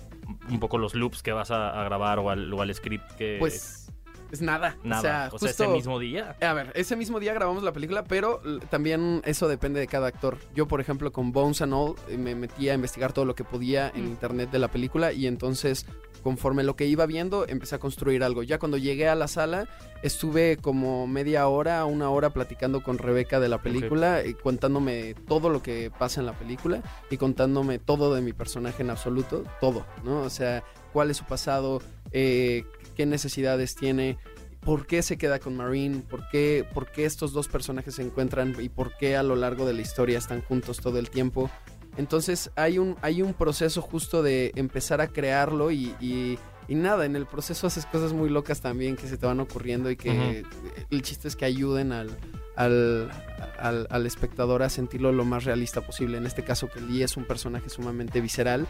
un 0.50 0.60
poco 0.60 0.78
los 0.78 0.94
loops 0.94 1.22
que 1.22 1.32
vas 1.32 1.50
a, 1.50 1.80
a 1.80 1.84
grabar 1.84 2.18
o 2.18 2.30
al, 2.30 2.52
o 2.52 2.62
al 2.62 2.74
script 2.74 3.10
que... 3.12 3.36
Pues 3.38 3.84
es 4.30 4.42
nada. 4.42 4.76
nada. 4.84 4.98
O 4.98 5.02
sea, 5.02 5.30
O 5.32 5.38
sea, 5.38 5.50
ese 5.50 5.68
mismo 5.68 5.98
día. 5.98 6.36
A 6.42 6.52
ver, 6.52 6.70
ese 6.74 6.96
mismo 6.96 7.18
día 7.18 7.32
grabamos 7.32 7.62
la 7.62 7.72
película, 7.72 8.04
pero 8.04 8.42
también 8.68 9.22
eso 9.24 9.48
depende 9.48 9.80
de 9.80 9.86
cada 9.86 10.06
actor. 10.08 10.36
Yo, 10.54 10.68
por 10.68 10.82
ejemplo, 10.82 11.10
con 11.12 11.32
Bones 11.32 11.62
and 11.62 11.72
All, 11.72 11.94
eh, 12.10 12.18
me 12.18 12.34
metí 12.34 12.68
a 12.68 12.74
investigar 12.74 13.14
todo 13.14 13.24
lo 13.24 13.34
que 13.34 13.44
podía 13.44 13.88
en 13.94 14.04
Mm. 14.04 14.08
internet 14.08 14.50
de 14.50 14.58
la 14.58 14.68
película 14.68 15.12
y 15.12 15.26
entonces, 15.26 15.86
conforme 16.22 16.62
lo 16.62 16.76
que 16.76 16.86
iba 16.86 17.06
viendo, 17.06 17.46
empecé 17.48 17.76
a 17.76 17.78
construir 17.78 18.22
algo. 18.22 18.42
Ya 18.42 18.58
cuando 18.58 18.76
llegué 18.76 19.08
a 19.08 19.14
la 19.14 19.28
sala, 19.28 19.68
estuve 20.02 20.56
como 20.56 21.06
media 21.06 21.48
hora, 21.48 21.84
una 21.84 22.10
hora 22.10 22.30
platicando 22.30 22.82
con 22.82 22.98
Rebeca 22.98 23.40
de 23.40 23.48
la 23.48 23.62
película 23.62 24.24
y 24.24 24.34
contándome 24.34 25.14
todo 25.26 25.50
lo 25.50 25.62
que 25.62 25.90
pasa 25.96 26.20
en 26.20 26.26
la 26.26 26.32
película 26.32 26.82
y 27.10 27.16
contándome 27.16 27.78
todo 27.78 28.14
de 28.14 28.20
mi 28.20 28.32
personaje 28.32 28.82
en 28.82 28.90
absoluto, 28.90 29.44
todo, 29.60 29.86
¿no? 30.04 30.22
O 30.22 30.30
sea, 30.30 30.64
cuál 30.92 31.10
es 31.10 31.18
su 31.18 31.24
pasado, 31.24 31.80
eh, 32.12 32.64
qué 32.96 33.06
necesidades 33.06 33.74
tiene, 33.74 34.18
por 34.60 34.86
qué 34.86 35.02
se 35.02 35.16
queda 35.18 35.38
con 35.38 35.56
Marine, 35.56 36.00
por 36.00 36.28
qué, 36.28 36.66
por 36.74 36.90
qué 36.90 37.04
estos 37.04 37.32
dos 37.32 37.48
personajes 37.48 37.94
se 37.94 38.02
encuentran 38.02 38.54
y 38.58 38.68
por 38.68 38.96
qué 38.96 39.16
a 39.16 39.22
lo 39.22 39.36
largo 39.36 39.66
de 39.66 39.72
la 39.72 39.82
historia 39.82 40.18
están 40.18 40.42
juntos 40.42 40.78
todo 40.78 40.98
el 40.98 41.10
tiempo. 41.10 41.50
Entonces 41.98 42.50
hay 42.56 42.78
un, 42.78 42.96
hay 43.02 43.20
un 43.20 43.34
proceso 43.34 43.82
justo 43.82 44.22
de 44.22 44.52
empezar 44.56 45.00
a 45.02 45.08
crearlo 45.08 45.70
y, 45.70 45.94
y- 46.00 46.38
y 46.70 46.74
nada, 46.74 47.06
en 47.06 47.16
el 47.16 47.24
proceso 47.24 47.66
haces 47.66 47.86
cosas 47.86 48.12
muy 48.12 48.28
locas 48.28 48.60
también 48.60 48.96
que 48.96 49.06
se 49.06 49.16
te 49.16 49.24
van 49.24 49.40
ocurriendo 49.40 49.90
y 49.90 49.96
que 49.96 50.44
el 50.90 51.00
chiste 51.02 51.26
es 51.26 51.34
que 51.34 51.46
ayuden 51.46 51.92
al, 51.92 52.10
al, 52.56 53.10
al- 53.58 53.86
al 53.90 54.06
espectador 54.06 54.62
a 54.62 54.68
sentirlo 54.68 55.10
lo 55.12 55.24
más 55.24 55.44
realista 55.44 55.80
posible. 55.80 56.18
En 56.18 56.26
este 56.26 56.44
caso 56.44 56.68
que 56.68 56.80
Lee 56.82 57.02
es 57.04 57.16
un 57.16 57.24
personaje 57.24 57.70
sumamente 57.70 58.20
visceral. 58.20 58.66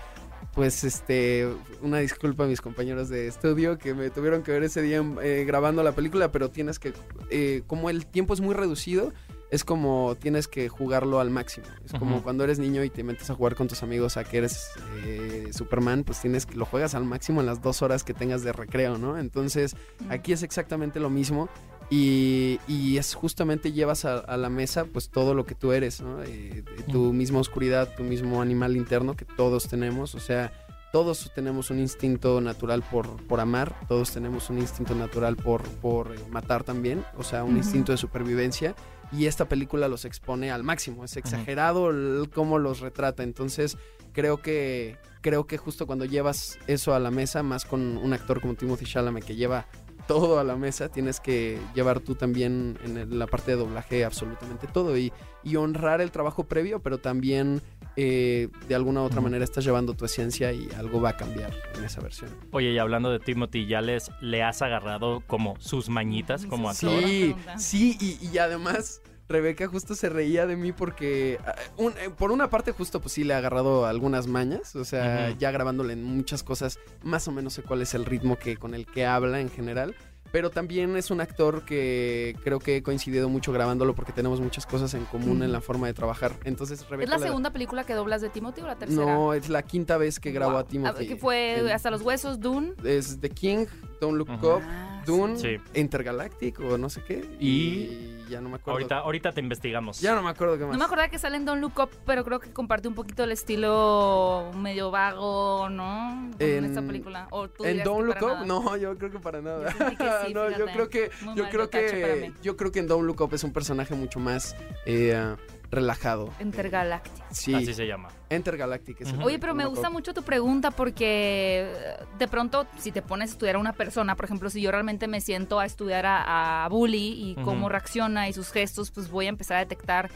Pues 0.54 0.85
este, 0.85 1.49
una 1.82 1.99
disculpa 1.99 2.44
a 2.44 2.47
mis 2.47 2.61
compañeros 2.61 3.08
de 3.08 3.26
estudio 3.26 3.76
que 3.78 3.92
me 3.94 4.11
tuvieron 4.11 4.44
que 4.44 4.52
ver 4.52 4.62
ese 4.62 4.80
día 4.80 5.02
eh, 5.23 5.44
grabando 5.44 5.82
la 5.82 5.90
película, 5.92 6.30
pero 6.30 6.50
tienes 6.50 6.78
que, 6.78 6.92
eh, 7.30 7.62
como 7.66 7.90
el 7.90 8.06
tiempo 8.06 8.32
es 8.32 8.40
muy 8.40 8.54
reducido, 8.54 9.12
es 9.50 9.64
como 9.64 10.17
tienes 10.21 10.49
que 10.49 10.69
jugarlo 10.69 11.21
al 11.21 11.31
máximo. 11.31 11.67
Es 11.85 11.93
como 11.93 12.23
cuando 12.23 12.45
eres 12.45 12.59
niño 12.59 12.85
y 12.85 12.90
te 12.90 13.02
metes 13.02 13.31
a 13.31 13.35
jugar 13.35 13.55
con 13.55 13.69
tus 13.69 13.83
amigos 13.83 14.17
a 14.17 14.25
que 14.25 14.38
eres 14.38 14.71
eh, 15.05 15.49
Superman, 15.52 16.05
pues 16.05 16.21
tienes 16.21 16.47
que 16.47 16.55
lo 16.55 16.67
juegas 16.67 16.95
al 16.95 17.05
máximo 17.05 17.40
en 17.40 17.47
las 17.47 17.62
dos 17.62 17.83
horas 17.83 18.05
que 18.05 18.14
tengas 18.14 18.43
de 18.43 18.52
recreo, 18.52 18.99
¿no? 18.99 19.19
Entonces, 19.19 19.76
aquí 20.09 20.33
es 20.33 20.43
exactamente 20.43 21.00
lo 21.00 21.11
mismo. 21.11 21.49
Y, 21.90 22.61
y 22.69 22.99
es 22.99 23.14
justamente 23.14 23.73
llevas 23.73 24.05
a, 24.05 24.19
a 24.19 24.37
la 24.37 24.50
mesa 24.50 24.85
pues 24.85 25.09
todo 25.09 25.33
lo 25.33 25.47
que 25.47 25.55
tú 25.55 25.73
eres, 25.73 26.02
¿no? 26.02 26.23
Eh, 26.23 26.62
tu 26.93 27.14
misma 27.14 27.38
oscuridad, 27.38 27.95
tu 27.97 28.02
mismo 28.02 28.43
animal 28.43 28.76
interno 28.76 29.17
que 29.17 29.25
todos 29.25 29.69
tenemos, 29.69 30.14
o 30.14 30.21
sea, 30.21 30.52
todos 30.93 31.31
tenemos 31.35 31.71
un 31.71 31.78
instinto 31.78 32.40
natural 32.40 32.83
por, 32.83 33.23
por 33.26 33.40
amar, 33.40 33.75
todos 33.88 34.11
tenemos 34.11 34.50
un 34.50 34.59
instinto 34.59 34.95
natural 34.95 35.37
por, 35.37 35.62
por 35.62 36.14
eh, 36.14 36.19
matar 36.31 36.64
también, 36.64 37.05
o 37.17 37.23
sea, 37.23 37.45
un 37.45 37.57
instinto 37.57 37.93
de 37.93 37.99
supervivencia. 37.99 38.75
Y 39.12 39.26
esta 39.26 39.48
película 39.48 39.88
los 39.88 40.04
expone 40.04 40.50
al 40.50 40.64
máximo, 40.64 41.04
es 41.04 41.16
exagerado 41.16 41.90
el- 41.90 42.28
cómo 42.34 42.58
los 42.58 42.80
retrata, 42.80 43.22
entonces 43.22 43.76
creo 44.12 44.42
que 44.42 44.96
creo 45.20 45.46
que 45.46 45.56
justo 45.58 45.86
cuando 45.86 46.04
llevas 46.04 46.58
eso 46.68 46.94
a 46.94 46.98
la 47.00 47.10
mesa, 47.10 47.42
más 47.42 47.64
con 47.64 47.96
un 47.98 48.12
actor 48.12 48.40
como 48.40 48.54
Timothy 48.54 48.84
Chalamet 48.86 49.24
que 49.24 49.34
lleva 49.34 49.66
todo 50.08 50.40
a 50.40 50.44
la 50.44 50.56
mesa, 50.56 50.88
tienes 50.88 51.20
que 51.20 51.60
llevar 51.76 52.00
tú 52.00 52.16
también 52.16 52.76
en 52.82 53.16
la 53.18 53.28
parte 53.28 53.52
de 53.52 53.58
doblaje 53.58 54.04
absolutamente 54.04 54.66
todo 54.66 54.98
y, 54.98 55.12
y 55.44 55.54
honrar 55.54 56.00
el 56.00 56.10
trabajo 56.10 56.44
previo, 56.44 56.80
pero 56.80 56.98
también 56.98 57.62
eh, 57.96 58.48
de 58.68 58.74
alguna 58.74 59.02
u 59.02 59.04
otra 59.04 59.20
manera 59.20 59.44
estás 59.44 59.64
llevando 59.64 59.94
tu 59.94 60.04
esencia 60.04 60.50
y 60.52 60.68
algo 60.76 61.00
va 61.00 61.10
a 61.10 61.16
cambiar 61.16 61.52
en 61.76 61.84
esa 61.84 62.00
versión. 62.00 62.30
Oye, 62.50 62.72
y 62.72 62.78
hablando 62.78 63.10
de 63.10 63.20
Timothy, 63.20 63.66
¿ya 63.66 63.80
les, 63.80 64.10
le 64.20 64.42
has 64.42 64.62
agarrado 64.62 65.20
como 65.26 65.54
sus 65.60 65.88
mañitas 65.88 66.46
como 66.46 66.72
Sí. 66.74 66.86
actor? 66.86 67.08
Sí, 67.08 67.34
sí, 67.58 68.18
y, 68.22 68.26
y 68.34 68.38
además 68.38 69.02
Rebeca 69.28 69.66
justo 69.68 69.94
se 69.94 70.08
reía 70.08 70.47
de 70.47 70.56
mí 70.56 70.73
porque, 70.73 71.38
ah, 71.47 71.54
un- 71.76 71.92
eh, 71.99 72.11
por 72.16 72.30
una 72.32 72.49
parte, 72.49 72.73
justo 72.73 73.00
pues 73.00 73.12
sí 73.12 73.25
le 73.25 73.35
ha 73.35 73.38
agarrado 73.38 73.85
algunas 73.87 74.26
mañas, 74.26 74.75
o 74.75 74.85
sea, 74.85 75.30
ya 75.38 75.50
grabándole 75.50 75.92
en 75.92 76.02
muchas 76.02 76.42
cosas, 76.42 76.78
más 77.02 77.28
o 77.28 77.32
menos 77.32 77.52
sé 77.54 77.62
cuál 77.62 77.82
es 77.82 77.92
el 77.94 78.04
ritmo 78.06 78.38
que 78.38 78.56
con 78.56 78.75
el 78.75 78.87
que 78.87 79.04
habla 79.06 79.40
en 79.40 79.50
general. 79.50 79.94
Pero 80.30 80.50
también 80.50 80.94
es 80.99 81.11
un 81.11 81.23
actor 81.23 81.64
que 81.64 82.37
creo 82.44 82.58
que 82.58 82.76
he 82.76 82.82
coincidido 82.82 83.30
mucho 83.30 83.50
grabándolo 83.50 83.94
porque 83.94 84.12
tenemos 84.12 84.42
muchas 84.42 84.66
cosas 84.66 84.92
en 84.92 85.06
común 85.06 85.42
en 85.42 85.52
la 85.52 85.62
forma 85.62 85.87
de 85.87 85.94
trabajar. 85.94 86.32
Entonces, 86.44 86.87
Rebeca. 86.87 87.04
¿Es 87.04 87.08
la 87.11 87.16
la- 87.16 87.26
segunda 87.28 87.50
película 87.50 87.85
que 87.85 87.94
doblas 87.94 88.20
de 88.20 88.28
Timothy 88.28 88.61
o 88.61 88.66
la 88.66 88.76
tercera? 88.76 89.06
No, 89.06 89.32
es 89.32 89.49
la 89.49 89.62
quinta 89.62 89.97
vez 89.97 90.20
que 90.20 90.30
grabo 90.30 90.52
Wow. 90.52 90.61
a 90.61 90.66
Timothy. 90.66 91.06
que 91.08 91.16
fue 91.16 91.73
Hasta 91.73 91.90
los 91.90 92.02
Huesos, 92.02 92.40
Dune. 92.40 92.75
Es 92.85 93.18
The 93.20 93.30
King, 93.30 93.64
Don't 94.02 94.18
Look. 94.18 94.28
Up, 94.44 94.61
Ah, 94.62 95.02
Dune, 95.06 95.38
Sí. 95.38 95.56
Intergalactic 95.73 96.61
o 96.61 96.76
no 96.76 96.90
sé 96.90 97.02
qué. 97.08 97.25
Y- 97.40 98.17
ya 98.28 98.40
no 98.40 98.49
me 98.49 98.56
acuerdo. 98.56 98.73
Ahorita, 98.73 98.99
ahorita 98.99 99.32
te 99.32 99.40
investigamos. 99.40 100.00
Ya 100.00 100.14
no 100.14 100.23
me 100.23 100.30
acuerdo 100.30 100.56
qué 100.58 100.64
más. 100.64 100.73
No 100.73 100.78
me 100.78 100.85
acordaba 100.85 101.08
que 101.08 101.18
sale 101.18 101.37
en 101.37 101.44
Don't 101.44 101.61
Look 101.61 101.78
Up, 101.78 101.90
pero 102.06 102.25
creo 102.25 102.40
que 102.40 102.52
comparte 102.52 102.88
un 102.88 102.94
poquito 102.94 103.25
el 103.25 103.32
estilo 103.32 104.50
medio 104.56 104.90
vago, 104.90 105.68
¿no? 105.68 106.30
En- 106.38 106.64
esta 106.64 106.82
película. 106.82 107.26
¿O 107.30 107.49
tú 107.49 107.64
En 107.64 107.82
Don't 107.82 108.06
Look 108.06 108.23
Up, 108.23 108.28
nada? 108.28 108.44
no, 108.44 108.76
yo 108.76 108.97
creo 108.97 109.11
que 109.11 109.18
para 109.18 109.40
nada. 109.40 109.70
Yo 109.70 109.78
sentí 109.78 109.97
que 109.97 110.11
sí, 110.26 110.35
no, 110.35 110.50
yo 110.50 110.66
creo 110.66 110.88
que, 110.88 111.11
Muy 111.23 111.35
yo 111.37 111.42
mal 111.44 111.52
creo 111.52 111.70
que, 111.70 112.32
yo 112.42 112.56
creo 112.56 112.73
que 112.73 112.78
en 112.80 112.88
Don't 112.88 113.06
Look 113.06 113.20
Up 113.20 113.35
es 113.35 113.44
un 113.44 113.52
personaje 113.52 113.94
mucho 113.94 114.20
más 114.20 114.56
eh, 114.87 115.37
relajado. 115.70 116.30
Intergalactic. 116.40 117.12
Sí, 117.30 117.54
Así 117.54 117.75
se 117.75 117.87
llama. 117.87 118.08
Intergalactic. 118.30 119.00
es. 119.02 119.12
Oye, 119.22 119.38
pero 119.38 119.54
me 119.54 119.64
acuerdo. 119.64 119.80
gusta 119.80 119.90
mucho 119.90 120.14
tu 120.14 120.22
pregunta 120.22 120.70
porque 120.70 121.72
de 122.18 122.28
pronto 122.28 122.66
si 122.78 122.92
te 122.92 123.02
pones 123.02 123.30
a 123.30 123.32
estudiar 123.32 123.56
a 123.56 123.58
una 123.58 123.72
persona, 123.72 124.16
por 124.16 124.25
ejemplo, 124.25 124.50
si 124.50 124.60
yo 124.60 124.70
realmente 124.70 125.08
me 125.08 125.20
siento 125.20 125.60
a 125.60 125.66
estudiar 125.66 126.06
a, 126.06 126.64
a 126.64 126.68
Bully 126.68 127.30
y 127.30 127.34
cómo 127.42 127.68
reacciona 127.68 128.28
y 128.28 128.32
sus 128.32 128.50
gestos, 128.50 128.90
pues 128.90 129.10
voy 129.10 129.26
a 129.26 129.28
empezar 129.28 129.58
a 129.58 129.60
detectar 129.60 130.10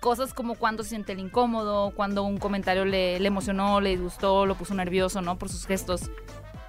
cosas 0.00 0.32
como 0.32 0.54
cuando 0.54 0.82
se 0.82 0.90
siente 0.90 1.12
el 1.12 1.20
incómodo, 1.20 1.92
cuando 1.94 2.22
un 2.22 2.38
comentario 2.38 2.84
le, 2.84 3.18
le 3.18 3.26
emocionó, 3.26 3.80
le 3.80 3.90
disgustó, 3.90 4.46
lo 4.46 4.54
puso 4.54 4.74
nervioso, 4.74 5.22
¿no? 5.22 5.38
Por 5.38 5.48
sus 5.48 5.66
gestos. 5.66 6.10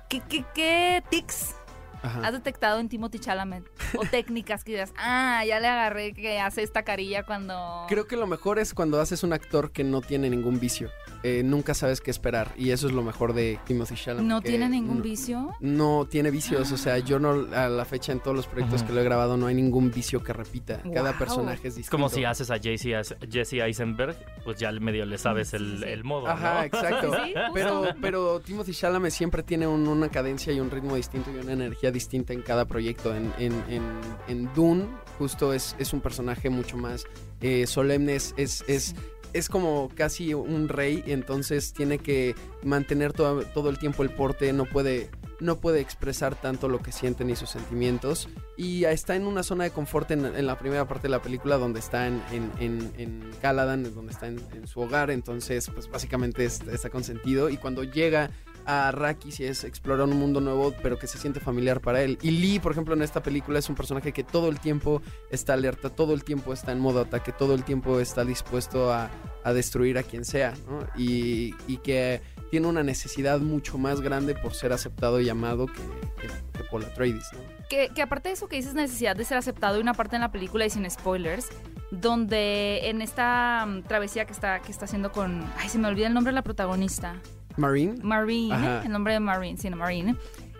¿Qué, 0.08 0.22
qué, 0.27 0.43
qué 0.55 1.03
tics 1.10 1.55
Ajá. 2.01 2.22
has 2.25 2.32
detectado 2.34 2.79
en 2.79 2.89
Timothy 2.89 3.20
Chalamet? 3.20 3.63
O 3.98 4.06
técnicas 4.06 4.63
que 4.63 4.74
digas, 4.74 4.94
ah, 4.98 5.44
ya 5.48 5.60
le 5.60 5.68
agarré 5.68 6.13
que 6.13 6.39
hace 6.39 6.63
esta 6.63 6.84
carilla 6.84 7.24
cuando... 7.24 7.86
Creo 7.89 8.08
que 8.08 8.15
lo 8.15 8.27
mejor 8.27 8.60
es 8.60 8.74
cuando 8.74 9.00
haces 9.01 9.24
un 9.24 9.34
actor 9.34 9.72
que 9.72 9.84
no 9.84 10.01
tiene 10.01 10.29
ningún 10.29 10.60
vicio. 10.60 10.89
Eh, 11.24 11.41
nunca 11.44 11.74
sabes 11.74 12.00
qué 12.01 12.12
esperar. 12.12 12.51
Y 12.56 12.72
eso 12.72 12.88
es 12.88 12.94
lo 12.94 13.03
mejor 13.03 13.34
de 13.34 13.60
Timothy 13.65 13.96
Chalamet. 13.96 14.25
no 14.27 14.41
tiene 14.41 14.70
ningún 14.70 14.98
no- 14.98 15.03
vicio. 15.03 15.50
No 15.60 16.08
tiene 16.10 16.32
vicios, 16.32 16.72
o 16.72 16.77
sea, 16.77 16.98
yo 17.00 17.20
no, 17.20 17.48
a 17.56 17.68
la 17.68 17.86
fecha 17.86 18.12
en 18.12 18.20
todos 18.22 18.36
los 18.38 18.48
proyectos 18.48 18.84
que 18.84 18.94
lo 18.94 19.01
he 19.01 19.03
grabado 19.03 19.36
no 19.38 19.48
hay 19.48 19.56
ningún 19.56 19.91
vicio 19.91 20.24
que 20.24 20.32
repita. 20.34 20.82
Cada 20.94 21.18
personaje 21.18 21.68
es 21.68 21.75
distinto. 21.75 21.82
Es 21.82 21.89
como 21.89 22.10
si 22.10 22.24
haces 22.24 22.50
a 22.51 22.58
Jesse, 22.60 23.15
Jesse 23.29 23.53
Eisenberg, 23.53 24.15
pues 24.46 24.58
ya 24.60 24.72
medio 24.72 25.06
le 25.06 25.18
sabes 25.18 25.53
el, 25.53 25.84
el 25.84 26.03
modo, 26.03 26.27
Ajá, 26.27 26.53
¿no? 26.60 26.63
exacto. 26.63 27.12
Sí. 27.25 27.34
Pero, 27.53 27.84
pero 28.01 28.39
Timothy 28.39 28.72
Chalamet 28.74 29.12
siempre 29.12 29.44
tiene 29.44 29.68
un- 29.68 29.88
una 29.88 30.10
cadencia 30.10 30.53
y 30.53 30.60
un 30.60 30.70
ritmo 30.72 30.96
distinto 30.96 31.32
y 31.32 31.38
una 31.38 31.51
energía 31.53 31.88
distinta 31.91 32.34
en 32.34 32.41
cada 32.41 32.65
proyecto. 32.65 33.15
En, 33.15 33.34
en, 33.39 33.53
en, 33.69 33.84
en 34.27 34.53
Dune, 34.53 34.88
justo 35.17 35.53
es, 35.53 35.75
es 35.79 35.93
un 35.93 36.01
personaje 36.01 36.50
mucho 36.50 36.77
más 36.77 37.05
eh, 37.41 37.67
solemne, 37.67 38.15
es, 38.15 38.34
es, 38.38 38.63
es, 38.67 38.96
es 39.34 39.48
como 39.50 39.89
casi 39.96 40.34
un 40.34 40.67
rey, 40.69 41.03
entonces 41.05 41.74
tiene 41.74 42.00
que 42.00 42.36
mantener 42.63 43.13
todo, 43.13 43.43
todo 43.43 43.69
el 43.69 43.77
tiempo 43.77 44.01
el 44.03 44.10
porte, 44.10 44.51
no 44.53 44.65
puede, 44.65 45.10
no 45.39 45.60
puede 45.60 45.81
expresar 45.81 46.34
tanto 46.36 46.67
lo 46.67 46.79
que 46.79 46.91
siente 46.91 47.24
ni 47.24 47.36
sus 47.36 47.50
sentimientos. 47.51 48.27
Y 48.58 48.86
está 48.86 49.15
en 49.15 49.25
una 49.27 49.43
zona 49.43 49.65
de 49.65 49.69
confort 49.72 50.10
en, 50.12 50.25
en 50.25 50.48
la 50.48 50.58
primera 50.58 50.88
parte 50.88 51.03
de 51.03 51.10
la 51.12 51.22
película 51.22 51.58
donde 51.58 51.79
está 51.79 52.08
en, 52.08 52.22
en, 52.31 52.51
en, 52.60 52.91
en 52.98 53.31
Caladan, 53.41 53.84
donde 53.93 54.12
está 54.12 54.27
en, 54.27 54.39
su 54.67 54.81
hogar, 54.81 55.12
entonces 55.12 55.69
pues 55.74 55.89
básicamente 55.89 56.43
es- 56.46 56.62
está 56.62 56.89
consentido. 56.89 57.50
Y 57.50 57.58
cuando 57.58 57.84
llega 57.84 58.31
a 58.66 58.89
Arrakis 58.89 59.39
y 59.39 59.46
es 59.46 59.63
explorar 59.63 60.08
un 60.08 60.18
mundo 60.18 60.42
nuevo, 60.42 60.74
pero 60.82 60.98
que 60.98 61.08
se 61.08 61.18
siente 61.18 61.39
familiar 61.39 61.82
para 61.82 62.01
él. 62.01 62.18
Y 62.22 62.32
Lee, 62.32 62.60
por 62.60 62.72
ejemplo, 62.72 62.94
en 62.94 63.01
esta 63.01 63.22
película 63.22 63.60
es 63.60 63.70
un 63.70 63.75
personaje 63.75 64.12
que 64.12 64.24
todo 64.24 64.50
el 64.50 64.60
tiempo 64.60 65.01
está 65.30 65.54
alerta, 65.54 65.89
todo 65.89 66.13
el 66.13 66.24
tiempo 66.24 66.54
está 66.54 66.72
en 66.72 66.80
modo 66.80 67.01
ataque, 67.01 67.32
todo 67.32 67.56
el 67.56 67.63
tiempo 67.63 68.00
está 68.00 68.25
dispuesto 68.25 68.92
a, 68.92 69.10
a 69.44 69.54
destruir 69.54 69.98
a 69.98 70.04
quien 70.04 70.25
sea. 70.25 70.54
Y, 70.98 71.56
y 71.68 71.78
que 71.78 72.22
tiene 72.50 72.68
una 72.68 72.84
necesidad 72.84 73.39
mucho 73.39 73.78
más 73.78 74.01
grande 74.01 74.36
por 74.36 74.54
ser 74.54 74.74
aceptado 74.74 75.20
y 75.20 75.30
amado 75.30 75.68
que, 75.68 75.82
que, 76.22 76.28
que 76.28 76.63
Paul 76.70 76.86
Atreides. 76.86 77.30
Que, 77.70 77.89
que 77.89 78.01
aparte 78.01 78.30
de 78.30 78.34
eso 78.34 78.48
que 78.48 78.56
dices 78.56 78.74
necesidad 78.74 79.16
de 79.16 79.24
ser 79.24 79.38
aceptado 79.38 79.78
y 79.78 79.82
una 79.82 79.94
parte 79.94 80.16
en 80.16 80.22
la 80.22 80.32
película 80.32 80.66
y 80.66 80.70
sin 80.70 80.89
spoilers, 80.89 81.48
donde 81.92 82.89
en 82.89 83.01
esta 83.01 83.66
mm, 83.68 83.84
travesía 83.84 84.25
que 84.25 84.34
está, 84.34 84.62
que 84.62 84.72
está 84.72 84.86
haciendo 84.86 85.12
con... 85.12 85.44
Ay, 85.58 85.70
se 85.70 85.78
me 85.78 85.88
olvida 85.88 86.08
el 86.08 86.13
nombre 86.13 86.32
de 86.32 86.36
la 86.36 86.44
protagonista. 86.44 87.16
Marine. 87.58 87.96
Marine, 88.03 88.53
Ajá. 88.53 88.82
el 88.86 88.91
nombre 88.91 89.13
de 89.13 89.20
Marine, 89.20 89.58
sí, 89.58 89.70
no, 89.70 89.77
Marine. 89.77 90.15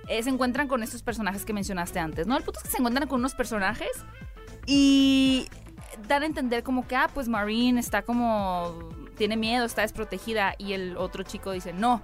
eh, 0.08 0.22
se 0.24 0.30
encuentran 0.30 0.68
con 0.68 0.82
estos 0.84 1.04
personajes 1.04 1.46
que 1.46 1.54
mencionaste 1.54 2.00
antes, 2.00 2.26
¿no? 2.28 2.36
El 2.38 2.44
punto 2.44 2.60
es 2.60 2.64
que 2.64 2.72
se 2.72 2.78
encuentran 2.78 3.08
con 3.08 3.20
unos 3.20 3.36
personajes 3.36 3.92
y 4.66 5.48
dan 6.08 6.24
a 6.24 6.26
entender 6.26 6.64
como 6.64 6.88
que, 6.88 6.96
ah, 6.96 7.10
pues 7.14 7.28
Marine 7.28 7.80
está 7.80 8.02
como, 8.02 8.90
tiene 9.18 9.38
miedo, 9.38 9.66
está 9.66 9.82
desprotegida 9.84 10.56
y 10.58 10.74
el 10.74 10.98
otro 10.98 11.24
chico 11.24 11.52
dice, 11.52 11.74
no, 11.74 12.02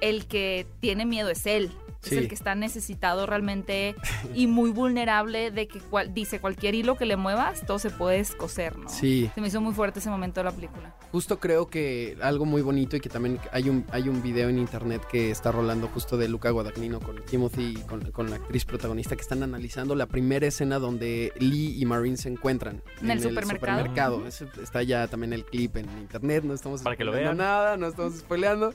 el 0.00 0.26
que 0.26 0.66
tiene 0.80 1.06
miedo 1.06 1.30
es 1.30 1.46
él. 1.46 1.72
Es 2.02 2.08
Sí. 2.08 2.16
el 2.16 2.28
que 2.28 2.34
está 2.34 2.54
necesitado 2.56 3.26
realmente 3.26 3.94
y 4.34 4.48
muy 4.48 4.70
vulnerable 4.70 5.50
de 5.52 5.68
que 5.68 5.78
cual- 5.80 6.12
dice 6.12 6.40
cualquier 6.40 6.74
hilo 6.74 6.96
que 6.96 7.06
le 7.06 7.16
muevas, 7.16 7.64
todo 7.64 7.78
se 7.78 7.90
puede 7.90 8.18
escocer, 8.18 8.76
¿no? 8.76 8.88
Sí, 8.88 9.30
Se 9.34 9.40
me 9.40 9.46
hizo 9.48 9.60
muy 9.60 9.72
fuerte 9.72 10.00
ese 10.00 10.10
momento 10.10 10.40
de 10.40 10.44
la 10.44 10.50
película. 10.52 10.94
justo 11.12 11.38
creo 11.38 11.68
que 11.68 12.16
algo 12.20 12.44
muy 12.44 12.60
bonito 12.62 12.96
y 12.96 13.00
que 13.00 13.08
también 13.08 13.38
hay 13.52 13.68
un, 13.68 13.84
hay 13.92 14.08
un 14.08 14.20
video 14.22 14.48
en 14.48 14.58
internet 14.58 15.02
que 15.10 15.30
está 15.30 15.52
rolando 15.52 15.86
justo 15.88 16.16
de 16.16 16.28
Luca 16.28 16.50
Guadagnino 16.50 16.98
con 17.00 17.22
Timothy 17.24 17.74
y 17.78 17.82
con, 17.82 18.10
con 18.10 18.30
la 18.30 18.36
actriz 18.36 18.64
protagonista 18.64 19.14
que 19.14 19.22
están 19.22 19.42
analizando 19.44 19.94
la 19.94 20.06
primera 20.06 20.46
escena 20.46 20.78
donde 20.80 21.32
Lee 21.38 21.76
y 21.80 21.84
Marine 21.86 22.16
se 22.16 22.28
encuentran 22.30 22.82
¿En 23.00 23.10
el 23.12 23.20
supermercado? 23.22 23.78
supermercado. 23.84 24.26
Ese- 24.26 24.48
está 24.60 24.82
ya 24.82 25.06
también 25.06 25.32
el 25.32 25.44
clip 25.44 25.76
en 25.76 25.86
internet, 25.98 26.42
no 26.44 26.54
estamos 26.54 26.82
Para 26.82 26.96
que 26.96 27.04
lo 27.04 27.12
vean. 27.12 27.36
nada, 27.36 27.76
no 27.76 27.86
estamos 27.86 28.14
spoileando. 28.18 28.72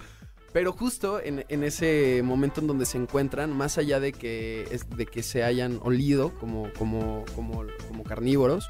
Pero 0.58 0.72
justo 0.74 1.22
en, 1.24 1.46
en 1.50 1.64
ese 1.64 2.22
momento 2.24 2.62
en 2.62 2.66
donde 2.66 2.88
se 2.88 2.98
encuentran, 2.98 3.56
más 3.56 3.78
allá 3.78 4.00
de 4.00 4.12
que, 4.12 4.64
es- 4.72 4.90
de 4.90 5.06
que 5.06 5.22
se 5.22 5.44
hayan 5.44 5.80
olido 5.84 6.34
como, 6.40 6.74
como, 6.80 7.26
como, 7.36 7.64
como 7.88 8.04
carnívoros, 8.04 8.68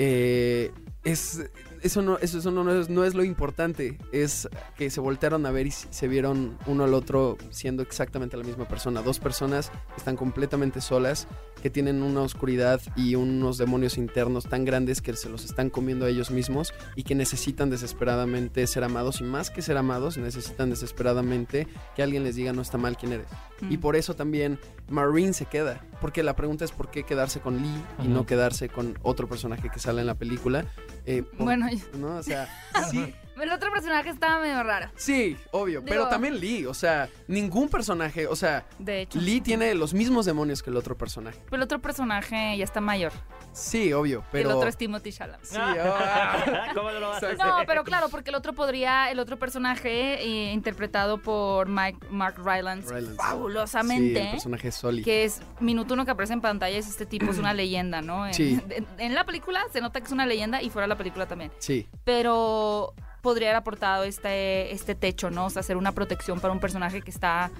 eh, 0.00 0.72
es, 1.04 1.48
eso, 1.82 2.02
no, 2.02 2.18
eso, 2.18 2.38
eso 2.38 2.50
no, 2.50 2.70
es, 2.72 2.88
no 2.88 3.04
es 3.04 3.14
lo 3.14 3.24
importante. 3.24 3.98
Es 4.12 4.48
que 4.76 4.90
se 4.90 5.00
voltearon 5.00 5.46
a 5.46 5.50
ver 5.50 5.66
y 5.66 5.70
se 5.70 6.08
vieron 6.08 6.58
uno 6.66 6.84
al 6.84 6.94
otro 6.94 7.36
siendo 7.50 7.82
exactamente 7.82 8.36
la 8.36 8.44
misma 8.44 8.66
persona. 8.68 9.02
Dos 9.02 9.18
personas 9.18 9.70
que 9.70 9.96
están 9.98 10.16
completamente 10.16 10.80
solas, 10.80 11.26
que 11.62 11.70
tienen 11.70 12.02
una 12.02 12.22
oscuridad 12.22 12.80
y 12.96 13.14
unos 13.16 13.58
demonios 13.58 13.98
internos 13.98 14.44
tan 14.44 14.64
grandes 14.64 15.02
que 15.02 15.14
se 15.14 15.28
los 15.28 15.44
están 15.44 15.70
comiendo 15.70 16.06
a 16.06 16.08
ellos 16.08 16.30
mismos 16.30 16.72
y 16.96 17.02
que 17.02 17.14
necesitan 17.14 17.70
desesperadamente 17.70 18.66
ser 18.66 18.84
amados. 18.84 19.20
Y 19.20 19.24
más 19.24 19.50
que 19.50 19.62
ser 19.62 19.76
amados, 19.76 20.16
necesitan 20.18 20.70
desesperadamente 20.70 21.66
que 21.96 22.02
alguien 22.02 22.24
les 22.24 22.36
diga 22.36 22.52
no 22.52 22.62
está 22.62 22.78
mal 22.78 22.96
quién 22.96 23.12
eres. 23.12 23.26
Y 23.68 23.76
Mm. 23.76 23.80
por 23.80 23.96
eso 23.96 24.14
también 24.14 24.58
Marine 24.88 25.32
se 25.34 25.44
queda. 25.46 25.80
Porque 26.00 26.22
la 26.22 26.34
pregunta 26.34 26.64
es 26.64 26.72
por 26.72 26.90
qué 26.90 27.02
quedarse 27.04 27.40
con 27.40 27.58
Lee 27.62 27.82
y 28.02 28.08
no 28.08 28.24
quedarse 28.24 28.70
con 28.70 28.98
otro 29.02 29.28
personaje 29.28 29.68
que 29.68 29.78
sale 29.78 30.00
en 30.00 30.06
la 30.06 30.14
película. 30.14 30.64
Eh, 31.06 31.22
por- 31.36 31.44
Bueno, 31.46 31.66
¿no? 31.94 32.16
O 32.16 32.22
sea, 32.22 32.48
sí, 32.90 33.14
el 33.40 33.50
otro 33.52 33.72
personaje 33.72 34.10
estaba 34.10 34.40
medio 34.40 34.62
raro, 34.62 34.90
sí, 34.96 35.36
obvio. 35.52 35.82
pero 35.84 36.08
también 36.08 36.38
Lee, 36.38 36.66
o 36.66 36.74
sea, 36.74 37.08
ningún 37.26 37.68
personaje, 37.68 38.26
o 38.26 38.36
sea, 38.36 38.66
de 38.78 39.02
hecho. 39.02 39.18
Lee 39.20 39.40
tiene 39.40 39.74
los 39.74 39.94
mismos 39.94 40.26
demonios 40.26 40.62
que 40.62 40.70
el 40.70 40.76
otro 40.76 40.96
personaje. 40.96 41.38
Pero 41.46 41.56
el 41.56 41.62
otro 41.62 41.80
personaje 41.80 42.56
ya 42.58 42.64
está 42.64 42.80
mayor. 42.82 43.12
Sí, 43.60 43.92
obvio, 43.92 44.24
pero... 44.32 44.50
el 44.50 44.56
otro 44.56 44.68
es 44.68 44.76
Timothy 44.76 45.12
Chalamet. 45.12 45.44
Sí, 45.44 45.56
ah. 45.58 46.70
¿Cómo 46.74 46.90
no 46.90 47.00
lo 47.00 47.08
vas 47.10 47.22
a 47.22 47.26
hacer? 47.26 47.38
No, 47.38 47.56
pero 47.66 47.84
claro, 47.84 48.08
porque 48.08 48.30
el 48.30 48.36
otro 48.36 48.52
podría, 48.52 49.10
el 49.10 49.18
otro 49.18 49.38
personaje 49.38 50.22
eh, 50.22 50.52
interpretado 50.52 51.18
por 51.18 51.68
Mike, 51.68 52.06
Mark 52.10 52.36
Rylance, 52.38 52.88
Rylance. 52.88 53.12
Sí, 53.12 53.16
fabulosamente, 53.18 54.22
el 54.22 54.30
personaje 54.32 54.68
es 54.68 54.74
Soli. 54.74 55.02
que 55.02 55.24
es 55.24 55.40
minuto 55.60 55.94
uno 55.94 56.04
que 56.04 56.10
aparece 56.12 56.32
en 56.32 56.40
pantalla, 56.40 56.76
es 56.78 56.88
este 56.88 57.06
tipo, 57.06 57.30
es 57.30 57.38
una 57.38 57.54
leyenda, 57.54 58.00
¿no? 58.02 58.26
En, 58.26 58.34
Sí. 58.34 58.60
en- 58.70 58.86
en 58.98 59.14
la 59.14 59.24
película 59.24 59.62
se 59.72 59.80
nota 59.80 60.00
que 60.00 60.06
es 60.06 60.12
una 60.12 60.26
leyenda 60.26 60.62
y 60.62 60.70
fuera 60.70 60.84
de 60.84 60.88
la 60.88 60.96
película 60.96 61.26
también. 61.26 61.50
Sí, 61.58 61.86
Pero 62.04 62.94
podría 63.22 63.48
haber 63.48 63.56
aportado 63.56 64.04
este, 64.04 64.72
este 64.72 64.94
techo, 64.94 65.30
¿no? 65.30 65.46
O 65.46 65.50
sea, 65.50 65.60
hacer 65.60 65.76
una 65.76 65.92
protección 65.92 66.40
para 66.40 66.52
un 66.52 66.60
personaje 66.60 67.02
que 67.02 67.10
está 67.10 67.50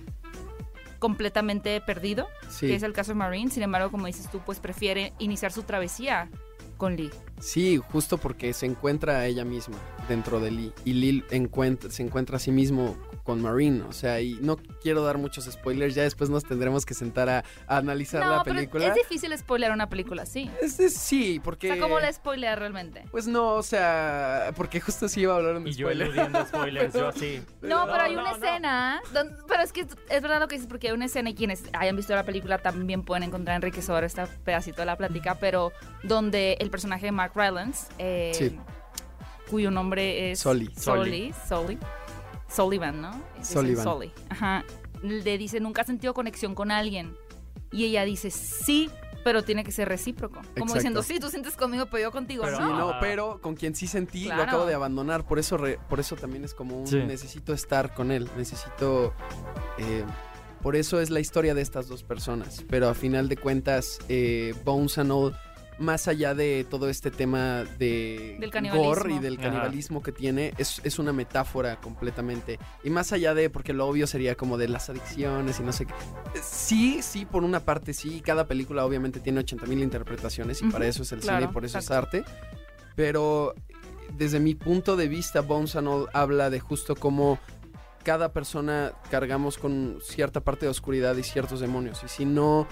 completamente 1.01 1.81
perdido, 1.81 2.29
sí. 2.49 2.69
que 2.69 2.77
es 2.77 2.85
el 2.85 2.93
caso 2.93 3.11
de 3.11 3.17
Marine. 3.17 3.51
Sin 3.51 3.65
embargo, 3.65 3.91
como 3.91 4.07
dices 4.07 4.31
tú, 4.31 4.41
pues 4.47 4.61
prefiere 4.61 5.13
iniciar 5.19 5.51
su 5.51 5.65
travesía 5.65 6.31
con 6.77 6.97
Lee. 6.97 7.11
Sí, 7.41 7.77
justo 7.77 8.19
porque 8.19 8.53
se 8.53 8.67
encuentra 8.67 9.19
a 9.19 9.27
ella 9.27 9.45
misma 9.45 9.77
dentro 10.09 10.39
de 10.41 10.51
Lee. 10.53 10.73
Y 10.85 10.93
Lee 10.93 11.25
encuentra, 11.31 11.91
se 11.91 12.03
encuentra 12.03 12.37
a 12.37 12.39
sí 12.39 12.53
mismo 12.53 12.97
con 13.31 13.41
Marine. 13.43 13.83
O 13.83 13.93
sea, 13.93 14.21
y 14.21 14.35
no 14.41 14.57
quiero 14.83 15.03
dar 15.05 15.17
muchos 15.19 15.45
spoilers. 15.45 15.95
Ya 15.95 16.03
después 16.03 16.31
nos 16.31 16.45
tendremos 16.45 16.85
que 16.85 16.95
sentar 16.95 17.29
a, 17.29 17.45
a 17.69 17.77
analizar 17.77 18.25
No, 18.25 18.37
la 18.37 18.43
pero 18.43 18.57
película. 18.57 18.87
es 18.87 18.95
difícil 18.95 19.37
spoilear 19.39 19.71
una 19.73 19.89
película 19.89 20.23
así. 20.23 20.51
Es- 20.61 20.81
es- 20.81 20.95
sí, 20.95 21.39
O 21.39 21.43
porque. 21.45 21.69
sea, 21.69 21.79
¿cómo 21.81 22.01
la 22.01 22.13
spoilear 22.13 22.59
realmente? 22.59 23.05
Pues 23.13 23.27
no, 23.29 23.55
o 23.55 23.63
sea, 23.63 24.53
porque 24.57 24.81
justo 24.81 25.09
sí 25.09 25.21
iba 25.21 25.35
a 25.35 25.37
hablar 25.37 25.57
un 25.57 25.67
Y 25.69 25.73
yo 25.73 25.87
spoiler. 25.87 26.09
eludiendo 26.09 26.45
spoilers, 26.47 26.93
yo 26.95 27.09
así. 27.09 27.41
No, 27.63 27.87
pero 27.87 28.01
hay 28.03 28.15
no, 28.15 28.23
una 28.23 28.31
no. 28.33 28.37
escena. 28.37 29.03
pero 29.47 29.63
es 29.63 29.73
que 29.73 29.83
es 29.83 30.23
verdad 30.23 30.41
lo 30.41 30.49
que 30.49 30.57
dices, 30.57 30.69
porque 30.69 30.89
hay 30.89 30.95
una 30.95 31.05
escena 31.05 31.31
y 31.31 31.35
quienes 31.35 31.63
hayan 31.73 31.95
visto 31.97 32.15
la 32.15 32.25
película 32.25 32.59
también 32.59 33.03
pueden 33.05 33.23
encontrar 33.23 33.57
enriquecedor 33.57 34.03
este 34.05 34.27
pedacito 34.45 34.83
de 34.83 34.87
la 34.87 34.97
plática, 34.97 35.37
pero 35.37 35.73
donde 36.03 36.57
el 36.61 36.71
personaje 36.71 37.07
de 37.07 37.13
Mark 37.13 37.33
Rylance, 37.37 37.87
eh, 37.99 38.33
Sí. 38.35 38.59
cuyo 39.49 39.71
nombre 39.71 40.31
es 40.31 40.41
Sully. 40.41 40.71
Sully, 40.77 41.35
Sully, 41.49 41.79
Sullivan, 42.55 43.01
¿no? 43.01 43.11
Dicen 43.39 43.57
Sullivan. 43.59 43.85
Sully. 43.85 44.13
Ajá. 44.29 44.65
Le 45.03 45.39
dice, 45.39 45.61
nunca 45.61 45.81
has 45.83 45.87
sentido 45.87 46.13
conexión 46.15 46.55
con 46.55 46.71
alguien. 46.71 47.17
Y 47.73 47.85
ella 47.85 48.05
dice, 48.05 48.31
sí, 48.31 48.91
pero 49.25 49.43
tiene 49.45 49.65
que 49.65 49.71
ser 49.73 49.89
recíproco. 49.89 50.37
Como 50.37 50.47
Exacto. 50.49 50.75
diciendo, 50.75 51.03
sí, 51.03 51.21
tú 51.21 51.31
sientes 51.31 51.57
conmigo, 51.57 51.87
pero 51.87 52.05
yo 52.05 52.11
contigo, 52.13 52.43
Pero- 52.45 52.57
Sí, 52.57 52.63
¿no? 52.63 52.77
no, 52.79 52.93
pero 53.01 53.41
con 53.41 53.55
quien 53.55 53.75
sí 53.75 53.87
sentí 53.87 54.25
Claro. 54.25 54.39
lo 54.43 54.49
acabo 54.49 54.67
de 54.67 54.75
abandonar. 54.75 55.25
Por 55.27 55.39
eso, 55.39 55.57
re- 55.57 55.79
por 55.89 56.01
eso 56.01 56.17
también 56.17 56.45
es 56.45 56.53
como 56.55 56.79
un 56.81 56.87
Sí. 56.87 56.97
necesito 56.97 57.53
estar 57.53 57.95
con 57.95 58.11
él. 58.11 58.29
Necesito. 58.37 59.15
eh, 59.79 60.05
por 60.63 60.77
eso 60.77 61.01
es 61.01 61.09
la 61.09 61.21
historia 61.21 61.55
de 61.55 61.63
estas 61.63 61.89
dos 61.89 62.03
personas. 62.03 62.65
Pero 62.69 62.89
a 62.89 62.95
final 62.95 63.29
de 63.31 63.37
cuentas, 63.39 63.99
eh, 64.11 64.55
Bones 64.65 64.99
and 64.99 65.11
All, 65.13 65.35
más 65.81 66.09
allá 66.09 66.35
de 66.35 66.65
todo 66.69 66.89
este 66.89 67.11
tema 67.11 67.65
de 67.79 68.37
Del 68.39 68.51
canibalismo. 68.51 68.89
gore 68.89 69.15
y 69.15 69.19
del 69.19 69.35
Ajá. 69.35 69.45
canibalismo 69.45 70.03
que 70.03 70.13
tiene, 70.13 70.53
es, 70.59 70.81
es 70.85 70.99
una 70.99 71.13
metáfora 71.13 71.81
completamente. 71.81 72.59
Y 72.85 72.91
más 72.91 73.13
allá 73.13 73.35
de, 73.35 73.49
porque 73.51 73.73
lo 73.73 73.87
obvio 73.87 74.07
sería 74.07 74.35
como 74.37 74.59
de 74.59 74.69
las 74.69 74.91
adicciones 74.91 75.59
y 75.59 75.63
no 75.63 75.73
sé 75.73 75.87
qué. 75.87 75.95
Sí, 76.43 77.01
sí, 77.03 77.25
por 77.25 77.45
una 77.45 77.61
parte 77.61 77.95
sí. 77.95 78.21
Cada 78.21 78.47
película 78.47 78.85
obviamente 78.85 79.21
tiene 79.21 79.41
80 79.41 79.67
mil 79.67 79.81
interpretaciones 79.83 80.61
y 80.63 80.67
para 80.67 80.87
eso 80.87 81.03
es 81.03 81.13
el 81.13 81.21
claro, 81.21 81.41
cine 81.41 81.51
y 81.51 81.55
por 81.55 81.65
eso 81.65 81.79
exacto. 81.79 82.19
es 82.19 82.25
arte. 82.25 82.35
Pero 82.95 83.55
desde 84.17 84.39
mi 84.39 84.55
punto 84.55 84.97
de 84.97 85.09
vista, 85.09 85.41
Bones 85.41 85.77
and 85.77 85.89
All 85.89 86.09
habla 86.13 86.51
de 86.51 86.61
justo 86.61 86.95
cómo 86.95 87.39
cada 88.05 88.33
persona 88.33 88.93
cargamos 89.11 89.59
con 89.59 89.99
cierta 90.03 90.41
parte 90.41 90.67
de 90.67 90.71
oscuridad 90.71 91.17
y 91.17 91.23
ciertos 91.23 91.61
demonios. 91.61 92.03
Y 92.05 92.09
si 92.09 92.25
no, 92.25 92.67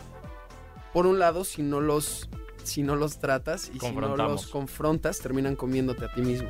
por 0.92 1.07
un 1.07 1.18
lado, 1.18 1.44
si 1.44 1.62
no 1.62 1.81
los, 1.81 2.29
si 2.69 2.83
no 2.83 2.95
los 2.97 3.19
tratas 3.19 3.71
y 3.75 3.79
si 3.81 3.91
no 3.93 4.17
los 4.17 4.47
confrontas, 4.47 5.19
terminan 5.19 5.57
comiéndote 5.57 6.05
a 6.05 6.13
ti 6.15 6.23
mismo. 6.23 6.49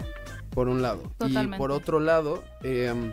Por 0.50 0.68
un 0.68 0.82
lado. 0.82 1.02
Y 1.26 1.34
por 1.56 1.70
otro 1.70 2.00
lado, 2.00 2.42
em, 2.62 3.12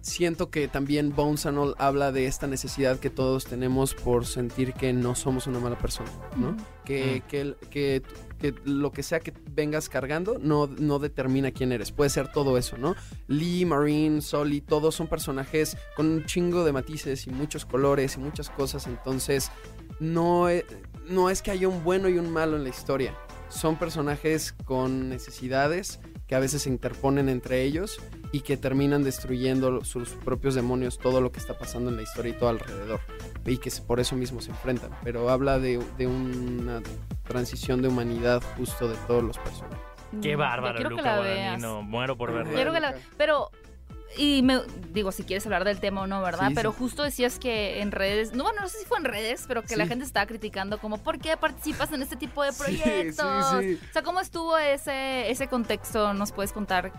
siento 0.00 0.50
que 0.50 0.68
también 0.68 1.14
Bones 1.14 1.44
and 1.46 1.58
All 1.58 1.74
habla 1.78 2.12
de 2.12 2.26
esta 2.26 2.46
necesidad 2.46 2.98
que 2.98 3.10
todos 3.10 3.44
tenemos 3.44 3.94
por 3.94 4.24
sentir 4.24 4.72
que 4.72 4.92
no 4.92 5.14
somos 5.14 5.46
una 5.46 5.58
mala 5.60 5.76
persona, 5.76 6.10
¿no? 6.36 6.56
Que, 6.84 7.22
Mm. 7.24 7.28
que, 7.28 7.54
que, 7.70 8.02
que 8.38 8.54
lo 8.64 8.90
que 8.92 9.02
sea 9.02 9.20
que 9.20 9.34
vengas 9.50 9.88
cargando 9.90 10.38
no, 10.40 10.66
no 10.66 10.98
determina 10.98 11.50
quién 11.50 11.72
eres. 11.72 11.90
Puede 11.92 12.08
ser 12.08 12.32
todo 12.32 12.56
eso, 12.56 12.78
¿no? 12.78 12.94
Lee, 13.26 13.66
Marine, 13.66 14.22
Sully, 14.22 14.60
todos 14.62 14.94
son 14.94 15.08
personajes 15.08 15.76
con 15.96 16.06
un 16.06 16.24
chingo 16.24 16.64
de 16.64 16.72
matices 16.72 17.26
y 17.26 17.30
muchos 17.30 17.66
colores 17.66 18.16
y 18.16 18.20
muchas 18.20 18.48
cosas. 18.48 18.86
Entonces, 18.86 19.50
no, 20.00 20.48
e- 20.48 20.64
no 21.08 21.30
es 21.30 21.42
que 21.42 21.50
haya 21.50 21.68
un 21.68 21.82
bueno 21.84 22.08
y 22.08 22.18
un 22.18 22.30
malo 22.30 22.56
en 22.56 22.62
la 22.64 22.68
historia. 22.70 23.14
Son 23.48 23.76
personajes 23.76 24.52
con 24.64 25.08
necesidades 25.08 26.00
que 26.26 26.34
a 26.34 26.38
veces 26.38 26.62
se 26.62 26.68
interponen 26.68 27.30
entre 27.30 27.62
ellos 27.62 27.98
y 28.30 28.40
que 28.40 28.58
terminan 28.58 29.02
destruyendo 29.04 29.82
sus 29.84 30.10
propios 30.10 30.54
demonios, 30.54 30.98
todo 30.98 31.22
lo 31.22 31.32
que 31.32 31.38
está 31.40 31.56
pasando 31.56 31.88
en 31.90 31.96
la 31.96 32.02
historia 32.02 32.32
y 32.32 32.38
todo 32.38 32.50
alrededor. 32.50 33.00
Y 33.46 33.56
que 33.56 33.70
se- 33.70 33.80
por 33.80 34.00
eso 34.00 34.16
mismo 34.16 34.42
se 34.42 34.50
enfrentan. 34.50 34.90
Pero 35.02 35.30
habla 35.30 35.58
de, 35.58 35.82
de 35.96 36.06
una 36.06 36.82
transición 37.26 37.80
de 37.80 37.88
humanidad 37.88 38.42
justo 38.58 38.86
de 38.88 38.96
todos 39.06 39.24
los 39.24 39.38
personajes. 39.38 39.78
Qué 40.22 40.36
Mm, 40.36 40.40
bárbaro, 40.40 40.74
ya 40.74 40.76
quiero 40.76 40.90
que 40.90 40.96
Luca. 40.96 41.16
Guadagnino. 41.16 41.82
Muero 41.82 42.16
por 42.18 42.32
verlo. 42.34 42.52
Quiero 42.52 42.72
que 42.74 42.80
la- 42.80 42.94
pero 43.16 43.50
y 44.16 44.42
me 44.42 44.60
digo 44.92 45.12
si 45.12 45.22
quieres 45.24 45.44
hablar 45.46 45.64
del 45.64 45.80
tema 45.80 46.02
o 46.02 46.06
no, 46.06 46.22
¿verdad? 46.22 46.48
Sí, 46.48 46.54
pero 46.54 46.72
sí. 46.72 46.78
justo 46.78 47.02
decías 47.02 47.38
que 47.38 47.80
en 47.80 47.92
redes, 47.92 48.32
no 48.32 48.44
bueno, 48.44 48.60
no 48.62 48.68
sé 48.68 48.78
si 48.78 48.84
fue 48.84 48.98
en 48.98 49.04
redes, 49.04 49.44
pero 49.46 49.62
que 49.62 49.76
la 49.76 49.86
gente 49.86 50.04
estaba 50.04 50.26
criticando 50.26 50.78
como 50.78 50.98
¿por 50.98 51.18
qué 51.18 51.36
participas 51.36 51.92
en 51.92 52.02
este 52.02 52.16
tipo 52.16 52.42
de 52.42 52.52
proyectos? 52.52 53.46
sí, 53.60 53.76
sí. 53.76 53.80
O 53.88 53.92
sea, 53.92 54.02
¿cómo 54.02 54.20
estuvo 54.20 54.56
ese 54.58 55.30
ese 55.30 55.48
contexto? 55.48 56.14
¿Nos 56.14 56.32
puedes 56.32 56.52
contar 56.52 56.92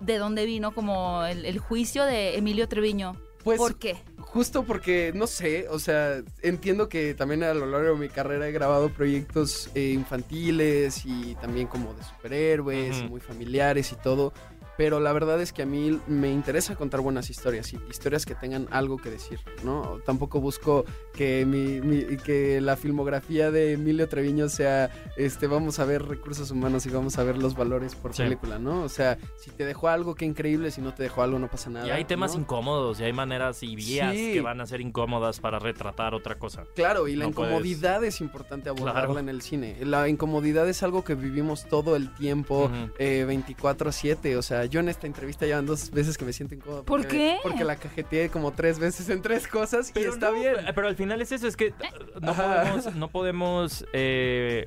de 0.00 0.18
dónde 0.18 0.46
vino 0.46 0.74
como 0.74 1.24
el, 1.24 1.44
el 1.44 1.58
juicio 1.58 2.04
de 2.04 2.36
Emilio 2.36 2.68
Treviño 2.68 3.16
Pues 3.44 3.58
¿Por 3.58 3.78
qué? 3.78 4.02
justo 4.32 4.62
porque, 4.64 5.12
no 5.14 5.26
sé, 5.26 5.68
o 5.68 5.78
sea, 5.78 6.22
entiendo 6.40 6.88
que 6.88 7.12
también 7.12 7.42
a 7.42 7.52
lo 7.52 7.66
largo 7.66 7.92
de 7.92 8.00
mi 8.00 8.08
carrera 8.08 8.48
he 8.48 8.52
grabado 8.52 8.88
proyectos 8.88 9.68
eh, 9.74 9.90
infantiles 9.90 11.04
y 11.04 11.34
también 11.34 11.66
como 11.66 11.92
de 11.92 12.02
superhéroes, 12.02 13.10
muy 13.10 13.20
familiares 13.20 13.92
y 13.92 13.96
todo. 13.96 14.32
Pero 14.78 15.00
la 15.00 15.12
verdad 15.12 15.40
es 15.40 15.52
que 15.52 15.62
a 15.62 15.66
mí 15.66 16.00
me 16.06 16.30
interesa 16.32 16.76
contar 16.76 17.00
buenas 17.00 17.28
historias 17.30 17.72
y 17.72 17.78
historias 17.90 18.24
que 18.24 18.34
tengan 18.34 18.68
algo 18.70 18.96
que 18.96 19.10
decir, 19.10 19.38
¿no? 19.64 19.98
Tampoco 20.06 20.40
busco 20.40 20.84
que 21.12 21.44
mi, 21.44 21.80
mi- 21.80 22.16
que 22.18 22.60
la 22.60 22.76
filmografía 22.76 23.50
de 23.50 23.72
Emilio 23.72 24.08
Treviño 24.08 24.48
sea, 24.48 24.90
este, 25.16 25.46
vamos 25.46 25.78
a 25.78 25.84
ver 25.84 26.02
recursos 26.06 26.50
humanos 26.50 26.86
y 26.86 26.90
vamos 26.90 27.18
a 27.18 27.24
ver 27.24 27.36
los 27.36 27.54
valores 27.54 27.94
por 27.94 28.14
Sí. 28.14 28.22
película, 28.22 28.58
¿no? 28.58 28.82
O 28.82 28.88
sea, 28.88 29.18
si 29.38 29.50
te 29.50 29.64
dejó 29.66 29.88
algo, 29.88 30.14
qué 30.14 30.24
increíble, 30.24 30.70
si 30.70 30.80
no 30.80 30.94
te 30.94 31.02
dejó 31.02 31.22
algo, 31.22 31.38
no 31.38 31.48
pasa 31.48 31.68
nada. 31.70 31.86
Y 31.86 31.90
hay 31.90 32.04
temas 32.04 32.34
¿no? 32.34 32.40
incómodos, 32.40 32.98
y 33.00 33.04
hay 33.04 33.12
maneras 33.12 33.62
y 33.62 33.76
vías 33.76 34.14
Sí. 34.14 34.32
que 34.32 34.40
van 34.40 34.60
a 34.60 34.66
ser 34.66 34.80
incómodas 34.80 35.38
para 35.40 35.58
retratar 35.58 36.14
otra 36.14 36.38
cosa. 36.38 36.64
Claro, 36.74 37.08
y 37.08 37.16
la 37.16 37.26
No 37.26 37.32
puedes- 37.32 37.50
incomodidad 37.52 38.02
es 38.04 38.20
importante 38.20 38.68
abordarla 38.70 39.02
Claro. 39.04 39.18
en 39.18 39.28
el 39.28 39.42
cine. 39.42 39.76
La 39.84 40.08
incomodidad 40.08 40.68
es 40.68 40.82
algo 40.82 41.04
que 41.04 41.14
vivimos 41.14 41.66
todo 41.68 41.94
el 41.96 42.12
tiempo, 42.14 42.64
Ujú. 42.64 42.92
eh, 42.98 43.24
24-7. 43.26 44.36
O 44.36 44.42
sea, 44.42 44.61
yo 44.66 44.80
en 44.80 44.88
esta 44.88 45.06
entrevista 45.06 45.46
ya 45.46 45.56
van 45.56 45.66
dos 45.66 45.90
veces 45.90 46.16
que 46.18 46.24
me 46.24 46.32
siento 46.32 46.54
incómodo. 46.54 46.84
¿Por 46.84 47.02
porque- 47.02 47.16
qué? 47.16 47.36
Porque 47.42 47.64
la 47.64 47.76
cajeteé 47.76 48.28
como 48.28 48.52
tres 48.52 48.78
veces 48.78 49.08
en 49.08 49.22
tres 49.22 49.46
cosas 49.48 49.92
y 49.94 50.00
está 50.00 50.30
no, 50.30 50.34
bien. 50.36 50.54
Pero 50.74 50.88
al 50.88 50.96
final 50.96 51.20
es 51.22 51.32
eso, 51.32 51.46
es 51.46 51.56
que 51.56 51.66
eh, 51.68 51.74
no 52.20 52.32
Ajá. 52.32 52.62
podemos, 52.62 52.94
no 52.94 53.08
podemos, 53.08 53.84
eh, 53.92 54.66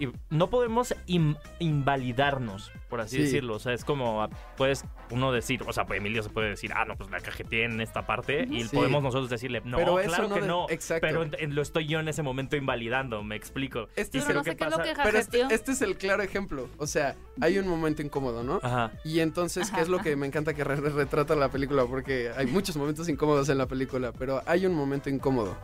y- 0.00 0.08
no 0.30 0.50
podemos 0.50 0.94
in- 1.06 1.36
invalidarnos, 1.60 2.72
por 2.88 3.00
así 3.00 3.16
Sí. 3.16 3.22
decirlo. 3.22 3.54
O 3.56 3.58
sea, 3.58 3.72
es 3.72 3.84
como, 3.84 4.22
ah, 4.22 4.30
puedes 4.56 4.84
uno 5.10 5.32
decir, 5.32 5.62
o 5.66 5.72
sea, 5.72 5.84
pues 5.86 5.98
Emilio 6.00 6.22
se 6.22 6.30
puede 6.30 6.50
decir, 6.50 6.72
ah, 6.74 6.84
no, 6.84 6.96
pues 6.96 7.10
la 7.10 7.20
cajeteé 7.20 7.64
en 7.64 7.80
esta 7.80 8.06
parte, 8.06 8.46
y 8.50 8.64
Sí. 8.64 8.74
podemos 8.76 9.02
nosotros 9.02 9.30
decirle, 9.30 9.60
no, 9.64 9.76
Pero 9.76 9.96
claro 9.96 10.28
no 10.28 10.34
que 10.34 10.40
de- 10.40 10.46
no. 10.46 10.66
exacto. 10.70 11.06
Pero 11.06 11.22
en- 11.22 11.36
en- 11.38 11.54
lo 11.54 11.62
estoy 11.62 11.86
yo 11.86 12.00
en 12.00 12.08
ese 12.08 12.22
momento 12.22 12.56
invalidando, 12.56 13.22
me 13.22 13.36
explico. 13.36 13.88
Este 13.96 14.18
Y 14.18 14.20
es 14.20 14.26
Pero 14.26 14.26
creo 14.26 14.34
no 14.40 14.44
sé 14.44 14.50
que 14.50 14.56
qué 14.56 14.64
es 14.64 14.70
lo 14.70 14.76
pasa- 14.78 14.94
que 14.94 15.02
Pero 15.02 15.18
este, 15.18 15.54
este 15.54 15.72
es 15.72 15.82
el 15.82 15.96
claro 15.96 16.22
ejemplo. 16.22 16.68
O 16.78 16.86
sea, 16.86 17.14
hay 17.40 17.58
un 17.58 17.68
momento 17.68 18.02
incómodo, 18.02 18.42
¿no? 18.42 18.60
Ajá. 18.62 18.92
Y 19.04 19.20
entonces, 19.20 19.70
¿qué 19.70 19.80
es 19.80 19.88
lo 19.88 19.98
que 19.98 20.16
me 20.16 20.26
encanta 20.26 20.54
que 20.54 20.64
re- 20.64 20.76
retrata 20.76 21.34
la 21.36 21.48
película? 21.50 21.84
Porque 21.86 22.30
hay 22.36 22.46
muchos 22.46 22.76
momentos 22.76 23.08
incómodos 23.08 23.48
en 23.48 23.58
la 23.58 23.66
película, 23.66 24.12
pero 24.12 24.42
hay 24.46 24.66
un 24.66 24.74
momento 24.74 25.10
incómodo. 25.10 25.56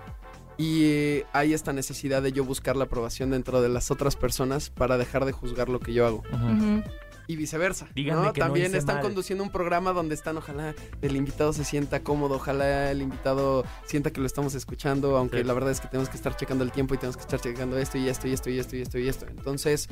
Y 0.61 0.85
eh, 0.85 1.27
hay 1.33 1.55
esta 1.55 1.73
necesidad 1.73 2.21
de 2.23 2.33
yo 2.33 2.45
buscar 2.45 2.77
la 2.77 2.85
aprobación 2.85 3.31
dentro 3.31 3.63
de 3.63 3.71
las 3.71 3.91
otras 3.91 4.15
personas 4.17 4.69
para 4.69 4.99
dejar 4.99 5.25
de 5.25 5.33
juzgar 5.33 5.71
lo 5.71 5.81
que 5.81 5.95
yo 5.95 6.07
hago. 6.07 6.23
Y 7.27 7.37
viceversa. 7.37 7.87
Díganme 7.95 8.27
¿no? 8.27 8.33
que 8.33 8.41
no 8.41 8.47
También 8.47 8.67
hice 8.67 8.79
están 8.79 8.97
mal. 8.97 9.05
conduciendo 9.05 9.45
un 9.45 9.51
programa 9.51 9.93
donde 9.93 10.17
están, 10.17 10.37
ojalá 10.37 10.75
el 11.01 11.15
invitado 11.15 11.53
se 11.53 11.65
sienta 11.65 12.01
cómodo, 12.01 12.35
ojalá 12.35 12.91
el 12.91 13.01
invitado 13.03 13.65
sienta 13.87 14.11
que 14.13 14.21
lo 14.21 14.27
estamos 14.27 14.55
escuchando, 14.57 15.17
aunque 15.17 15.39
Sí. 15.39 15.45
la 15.45 15.53
verdad 15.55 15.71
es 15.71 15.81
que 15.81 15.87
tenemos 15.87 16.09
que 16.11 16.17
estar 16.17 16.37
checando 16.37 16.65
el 16.65 16.73
tiempo 16.73 16.93
y 16.95 16.99
tenemos 16.99 17.17
que 17.17 17.23
estar 17.23 17.41
checando 17.41 17.79
esto 17.79 17.99
y 17.99 18.09
esto 18.09 18.27
y 18.27 18.33
esto 18.33 18.51
y 18.51 18.59
esto 18.59 18.77
y 18.77 18.81
esto 18.83 18.99
y 18.99 19.09
esto. 19.09 19.27
Entonces, 19.29 19.89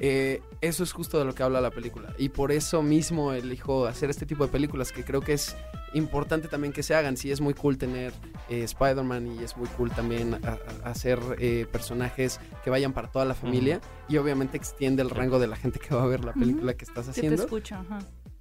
eh, 0.00 0.42
eso 0.60 0.82
es 0.82 0.92
justo 0.92 1.18
de 1.18 1.24
lo 1.24 1.34
que 1.34 1.42
habla 1.42 1.60
la 1.60 1.70
película. 1.70 2.14
Y 2.18 2.30
por 2.30 2.52
eso 2.52 2.82
mismo 2.82 3.32
elijo 3.32 3.86
hacer 3.86 4.10
este 4.10 4.26
tipo 4.26 4.44
de 4.46 4.52
películas 4.52 4.92
que 4.92 5.04
creo 5.04 5.20
que 5.20 5.34
es 5.34 5.56
importante 5.94 6.48
también 6.48 6.72
que 6.72 6.82
se 6.82 6.94
hagan. 6.94 7.16
Sí, 7.16 7.30
es 7.32 7.40
muy 7.40 7.54
cool 7.54 7.76
tener 7.78 8.12
eh, 8.48 8.62
Spider-Man 8.64 9.26
y 9.40 9.42
es 9.44 9.56
muy 9.56 9.68
cool 9.68 9.90
también 9.90 10.34
a- 10.34 10.58
a- 10.84 10.90
hacer 10.90 11.18
eh, 11.38 11.66
personajes 11.70 12.40
que 12.64 12.70
vayan 12.70 12.92
para 12.92 13.08
toda 13.08 13.24
la 13.24 13.34
familia 13.34 13.80
y 14.08 14.16
obviamente 14.16 14.56
extiende 14.56 15.02
el 15.02 15.10
rango 15.10 15.38
de 15.38 15.46
la 15.48 15.56
gente 15.56 15.78
que 15.80 15.94
va 15.94 16.02
a 16.02 16.06
ver 16.06 16.24
la 16.24 16.32
película 16.32 16.74
que 16.74 16.84
estás 16.84 17.06
Sí 17.06 17.12
te 17.12 17.20
haciendo. 17.20 17.42
escucho. 17.44 17.74
ajá. 17.74 17.98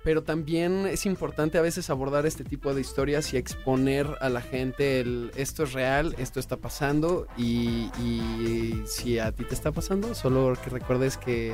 Pero 0.10 0.24
también 0.24 0.88
es 0.88 1.06
importante 1.06 1.60
a 1.60 1.62
veces 1.62 1.92
abordar 1.92 2.26
este 2.26 2.44
tipo 2.44 2.74
de 2.74 2.82
historias 2.82 3.32
y 3.32 3.38
exponer 3.38 4.08
a 4.22 4.30
la 4.30 4.42
gente 4.42 5.02
el 5.02 5.32
esto 5.36 5.62
es 5.62 5.74
real, 5.74 6.16
esto 6.18 6.40
está 6.40 6.58
pasando 6.58 7.28
y, 7.38 7.92
y 8.02 8.82
si 8.88 9.20
a 9.20 9.32
ti 9.32 9.44
te 9.44 9.54
está 9.54 9.72
pasando, 9.72 10.16
solo 10.16 10.58
que 10.64 10.72
recuerdes 10.72 11.16
que 11.16 11.54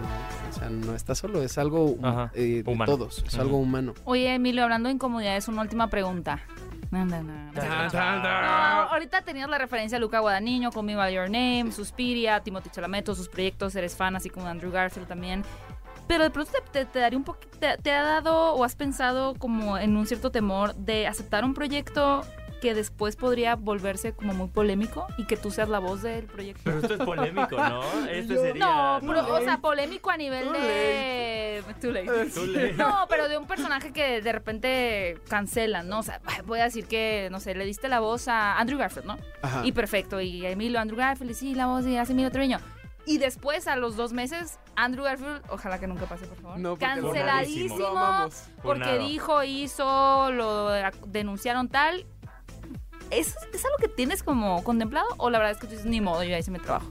no, 0.00 0.48
o 0.48 0.58
sea, 0.58 0.70
no 0.70 0.94
estás 0.94 1.18
solo, 1.18 1.42
es 1.42 1.58
algo 1.58 1.98
Ajá, 2.02 2.30
eh, 2.34 2.62
de 2.64 2.84
todos, 2.86 3.22
es 3.26 3.38
algo 3.38 3.58
humano. 3.58 3.92
Oye, 4.06 4.32
Emilio, 4.32 4.62
hablando 4.62 4.88
de 4.88 4.94
incomodidades, 4.94 5.46
una 5.48 5.60
última 5.60 5.90
pregunta. 5.90 6.40
No, 6.90 7.04
no, 7.04 7.22
no, 7.22 7.60
ahorita 8.90 9.20
tenías 9.20 9.50
la 9.50 9.58
referencia 9.58 9.98
a 9.98 10.00
Luca 10.00 10.20
Guadagnino, 10.20 10.70
con 10.70 10.86
Me 10.86 10.94
By 10.94 11.12
Your 11.12 11.28
Name, 11.28 11.72
Suspiria, 11.72 12.40
Timothy 12.40 12.70
Chalamet, 12.70 13.06
sus 13.06 13.28
proyectos, 13.28 13.74
eres 13.76 13.96
fan, 13.96 14.16
así 14.16 14.30
como 14.30 14.46
Andrew 14.46 14.70
Garfield 14.70 15.08
también. 15.08 15.42
Pero 16.08 16.24
de 16.24 16.30
pronto 16.30 16.52
te, 16.52 16.60
te, 16.70 16.84
te 16.86 16.98
daría 17.00 17.18
un 17.18 17.24
poquito, 17.24 17.58
te, 17.58 17.76
te 17.78 17.92
ha 17.92 18.02
dado 18.02 18.52
o 18.54 18.64
has 18.64 18.76
pensado 18.76 19.34
como 19.34 19.76
en 19.78 19.96
un 19.96 20.06
cierto 20.06 20.30
temor 20.30 20.74
de 20.76 21.06
aceptar 21.06 21.44
un 21.44 21.54
proyecto 21.54 22.22
que 22.60 22.72
después 22.74 23.16
podría 23.16 23.54
volverse 23.54 24.12
como 24.14 24.32
muy 24.32 24.48
polémico 24.48 25.06
y 25.18 25.26
que 25.26 25.36
tú 25.36 25.50
seas 25.50 25.68
la 25.68 25.78
voz 25.78 26.02
del 26.02 26.24
proyecto. 26.24 26.62
Pero 26.64 26.78
esto 26.78 26.94
es 26.94 27.00
polémico, 27.00 27.56
¿no? 27.56 27.82
Este 28.10 28.34
Yo- 28.34 28.40
sería. 28.40 28.64
No, 28.64 29.00
¿no? 29.00 29.06
pero, 29.12 29.34
o 29.34 29.40
sea, 29.40 29.58
polémico 29.60 30.10
a 30.10 30.16
nivel 30.16 30.44
Too 30.44 30.52
de... 30.54 31.64
Too 31.80 31.90
late. 31.90 32.30
Tú 32.30 32.46
le- 32.46 32.72
No, 32.76 33.06
pero 33.10 33.28
de 33.28 33.36
un 33.36 33.46
personaje 33.46 33.92
que 33.92 34.22
de 34.22 34.32
repente 34.32 35.18
cancelan, 35.28 35.86
¿no? 35.88 35.98
O 35.98 36.02
sea, 36.02 36.20
voy 36.46 36.60
a 36.60 36.64
decir 36.64 36.86
que, 36.86 37.28
no 37.30 37.40
sé, 37.40 37.54
le 37.54 37.66
diste 37.66 37.88
la 37.88 38.00
voz 38.00 38.26
a 38.28 38.58
Andrew 38.58 38.78
Garfield, 38.78 39.06
¿no? 39.06 39.18
Ajá. 39.42 39.60
Y 39.64 39.72
perfecto, 39.72 40.20
y 40.20 40.46
Emilio 40.46 40.80
Andrew 40.80 40.98
Garfield, 40.98 41.32
y 41.32 41.34
sí, 41.34 41.54
la 41.54 41.66
voz 41.66 41.86
y 41.86 41.96
hace 41.98 42.12
Emilio 42.12 42.30
Treviño. 42.30 42.58
Y 43.06 43.18
después, 43.18 43.68
a 43.68 43.76
los 43.76 43.96
dos 43.96 44.12
meses, 44.12 44.58
Andrew 44.74 45.04
Garfield, 45.04 45.42
ojalá 45.48 45.78
que 45.78 45.86
nunca 45.86 46.06
pase, 46.06 46.26
por 46.26 46.38
favor, 46.38 46.58
No, 46.58 46.70
porque 46.70 46.86
lo 46.96 47.12
canceladísimo, 47.12 48.28
porque 48.62 48.98
dijo, 48.98 49.44
hizo, 49.44 50.32
lo 50.32 50.70
denunciaron 51.06 51.68
tal. 51.68 52.04
¿Es, 53.10 53.36
¿Es 53.54 53.64
algo 53.64 53.76
que 53.78 53.88
tienes 53.88 54.24
como 54.24 54.64
contemplado? 54.64 55.06
¿O 55.18 55.30
la 55.30 55.38
verdad 55.38 55.52
es 55.52 55.58
que 55.58 55.68
tú 55.68 55.72
dices, 55.72 55.86
ni 55.86 56.00
modo, 56.00 56.24
yo 56.24 56.30
ya 56.30 56.38
hice 56.38 56.50
mi 56.50 56.58
trabajo? 56.58 56.88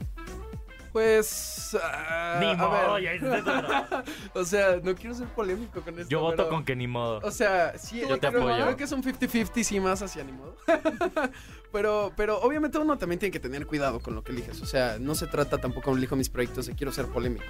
Pues 0.95 1.75
ah, 1.83 2.37
Ni 2.39 2.51
a 2.51 2.55
modo, 2.55 2.99
ya. 2.99 3.11
O 4.33 4.45
sea, 4.45 4.79
no 4.81 4.95
quiero 4.95 5.13
ser 5.13 5.27
polémico 5.27 5.81
con 5.81 5.99
esto. 5.99 6.07
Yo 6.09 6.21
voto 6.21 6.37
pero- 6.37 6.49
con 6.49 6.63
que 6.63 6.73
ni 6.73 6.87
modo. 6.87 7.19
O 7.21 7.31
sea, 7.31 7.77
sí, 7.77 7.99
Yo 7.99 8.17
te 8.17 8.29
creo, 8.29 8.43
apoyo. 8.43 8.63
creo 8.63 8.77
que 8.77 8.85
es 8.85 8.91
un 8.93 9.03
50-50, 9.03 9.61
sí, 9.61 9.81
más 9.81 10.01
hacia 10.01 10.23
ni 10.23 10.31
modo. 10.31 10.55
pero, 11.73 12.13
pero 12.15 12.39
obviamente 12.39 12.77
uno 12.77 12.97
también 12.97 13.19
tiene 13.19 13.33
que 13.33 13.41
tener 13.41 13.67
cuidado 13.67 13.99
con 13.99 14.15
lo 14.15 14.23
que 14.23 14.31
eliges. 14.31 14.61
O 14.61 14.65
sea, 14.65 14.95
no 14.97 15.15
se 15.15 15.27
trata 15.27 15.57
tampoco, 15.57 15.91
elijo 15.91 16.15
mis 16.15 16.29
proyectos, 16.29 16.67
de 16.67 16.75
quiero 16.75 16.93
ser 16.93 17.07
polémico. 17.07 17.43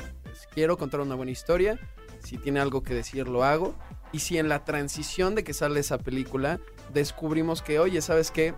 Quiero 0.52 0.76
contar 0.76 1.02
una 1.02 1.14
buena 1.14 1.32
historia. 1.32 1.78
Si 2.24 2.40
tiene 2.40 2.60
algo 2.60 2.82
que 2.82 2.96
decir, 2.96 3.28
lo 3.28 3.44
hago. 3.44 3.76
Y 4.12 4.22
si 4.22 4.40
en 4.40 4.50
la 4.50 4.66
transición 4.66 5.36
de 5.36 5.44
que 5.44 5.54
sale 5.54 5.82
esa 5.82 6.00
película, 6.00 6.60
descubrimos 6.96 7.62
que, 7.62 7.78
oye, 7.78 8.02
¿sabes 8.02 8.32
qué? 8.32 8.56